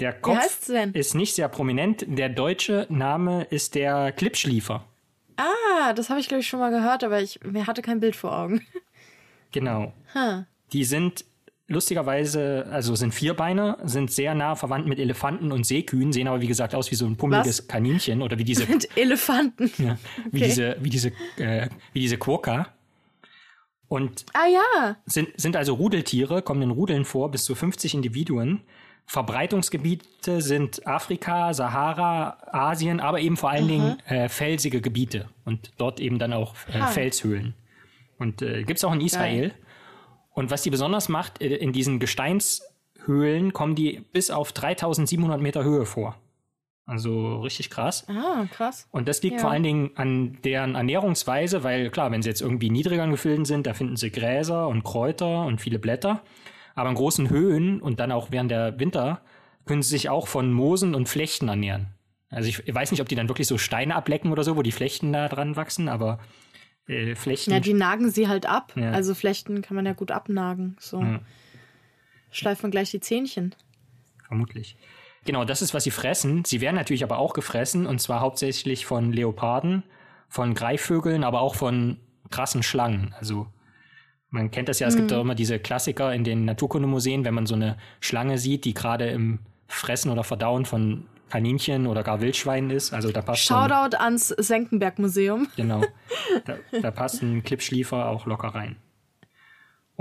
[0.01, 2.05] Der Kopf ist nicht sehr prominent.
[2.09, 4.85] Der deutsche Name ist der Klippschliefer.
[5.37, 8.17] Ah, das habe ich, glaube ich, schon mal gehört, aber ich mir hatte kein Bild
[8.17, 8.61] vor Augen.
[9.55, 9.93] Genau.
[10.15, 10.45] Huh.
[10.73, 11.27] Die sind
[11.69, 16.47] lustigerweise, also sind Vierbeiner, sind sehr nah verwandt mit Elefanten und Seekühen, sehen aber wie
[16.47, 17.69] gesagt aus wie so ein pummeliges Was?
[17.69, 19.71] Kaninchen oder wie diese Mit Elefanten.
[19.77, 19.99] Ja,
[20.31, 20.45] wie Okay.
[20.47, 22.69] diese, wie diese, äh, wie diese Quokka.
[23.93, 24.97] Und Ah ja.
[25.05, 28.63] sind, sind also Rudeltiere, kommen in Rudeln vor, bis zu 50 Individuen.
[29.05, 36.01] Verbreitungsgebiete sind Afrika, Sahara, Asien, aber eben vor allen Dingen äh, felsige Gebiete und dort
[36.01, 36.87] eben dann auch äh.
[36.87, 37.53] Felshöhlen.
[38.19, 39.53] Und äh, gibt es auch in Israel.
[40.31, 45.65] Und was die besonders macht, äh, in diesen Gesteinshöhlen kommen die bis auf 3700 Meter
[45.65, 46.17] Höhe vor.
[46.85, 48.07] Also richtig krass.
[48.09, 48.89] Ah, krass.
[48.91, 49.43] Und das liegt Ja.
[49.43, 53.45] vor allen Dingen an deren Ernährungsweise, weil klar, wenn sie jetzt irgendwie niedriger in Gefilden
[53.45, 56.23] sind, da finden sie Gräser und Kräuter und viele Blätter.
[56.75, 59.21] Aber in großen Höhen und dann auch während der Winter
[59.65, 61.95] können sie sich auch von Moosen und Flechten ernähren.
[62.31, 64.73] Also ich, weiß nicht, ob die dann wirklich so Steine ablecken oder so, wo die
[64.73, 66.19] Flechten da dran wachsen, aber
[66.89, 67.53] äh, Flechten.
[67.53, 68.73] Ja, die nagen sie halt ab.
[68.75, 68.91] Ja.
[68.91, 70.77] Also Flechten kann man ja gut abnagen.
[70.81, 71.01] So.
[71.01, 71.21] Ja.
[72.31, 73.55] Schleift man gleich die Zähnchen.
[74.27, 74.77] Vermutlich.
[75.25, 76.45] Genau, das ist, was sie fressen.
[76.45, 79.85] Sie werden natürlich aber auch gefressen, und zwar hauptsächlich von Leoparden,
[80.29, 81.99] von Greifvögeln, aber auch von
[82.31, 83.15] krassen Schlangen.
[83.19, 83.47] Also
[84.31, 87.47] man kennt das ja, es gibt ja immer diese Klassiker in den Naturkundemuseen, wenn man
[87.47, 92.71] so eine Schlange sieht, die gerade im Fressen oder Verdauen von Kaninchen oder gar Wildschweinen
[92.71, 92.93] ist.
[92.93, 95.49] Also da passt ein, Shoutout ans Senckenberg-Museum.
[95.57, 95.83] genau,
[96.45, 98.77] da, da passt ein Klippschliefer auch locker rein.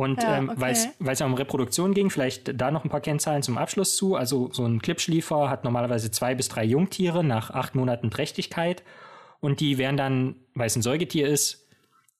[0.02, 0.60] Und Ja, ähm, okay.
[0.97, 4.16] weil es ja um Reproduktion ging, vielleicht da noch ein paar Kennzahlen zum Abschluss zu.
[4.16, 8.82] Also so ein Klippschliefer hat normalerweise zwei bis drei Jungtiere nach acht Monaten Trächtigkeit.
[9.41, 11.68] Und die werden dann, weil es ein Säugetier ist,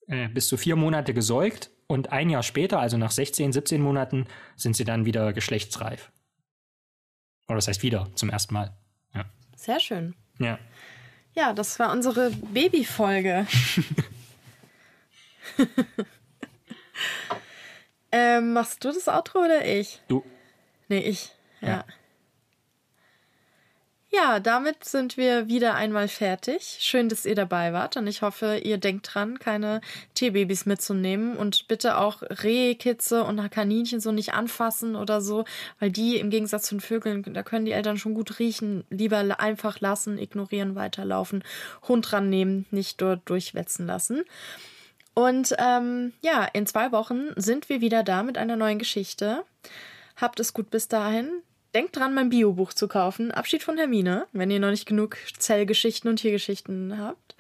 [0.06, 1.72] äh, bis zu vier Monate gesäugt.
[1.88, 6.12] Und ein Jahr später, also nach 16, 17 Monaten, sind sie dann wieder geschlechtsreif.
[7.48, 8.78] Oder das heißt wieder zum ersten Mal.
[9.16, 9.26] Ja.
[9.56, 10.14] Sehr schön.
[10.38, 10.60] ja.
[11.34, 13.48] Ja, das war unsere Babyfolge.
[18.38, 20.02] ähm, machst du das Outro oder ich?
[20.08, 20.24] Du,
[20.92, 21.32] Nee, ich.
[21.62, 21.68] Ja.
[21.70, 21.86] Ja.
[24.14, 26.80] Ja, damit sind wir wieder einmal fertig.
[26.82, 29.80] Schön, dass ihr dabei wart und ich hoffe, ihr denkt dran, keine
[30.16, 35.46] Tierbabys mitzunehmen und bitte auch Rehkitze und Kaninchen so nicht anfassen oder so,
[35.80, 38.84] weil die im Gegensatz zu den Vögeln, da können die Eltern schon gut riechen.
[38.90, 41.42] Lieber einfach lassen, ignorieren, weiterlaufen,
[41.88, 44.26] Hund rannehmen, nicht dort durchwetzen lassen.
[45.14, 49.44] Und ähm, ja, in zwei Wochen sind wir wieder da mit einer neuen Geschichte.
[50.16, 51.30] Habt es gut bis dahin.
[51.74, 53.32] Denkt dran, mein Biobuch zu kaufen.
[53.32, 57.36] Abschied von Hermine, wenn ihr noch nicht genug Zellgeschichten und Tiergeschichten habt.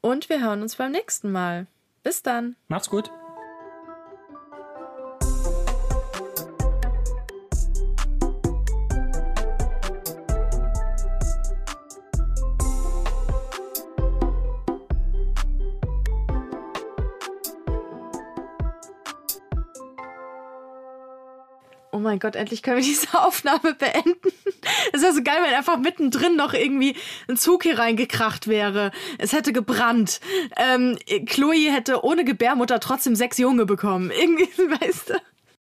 [0.00, 1.66] Und wir hören uns beim nächsten Mal.
[2.02, 2.56] Bis dann.
[2.68, 3.10] macht's gut.
[22.00, 24.32] Mein Gott, endlich können wir diese Aufnahme beenden.
[24.92, 26.96] Es wäre so geil, wenn einfach mittendrin noch irgendwie
[27.28, 28.90] ein Zug hier reingekracht wäre.
[29.18, 30.20] Es hätte gebrannt.
[30.56, 34.10] Ähm, Chloe hätte ohne Gebärmutter trotzdem sechs Junge bekommen.
[34.20, 35.14] Irgendwie, weißt du?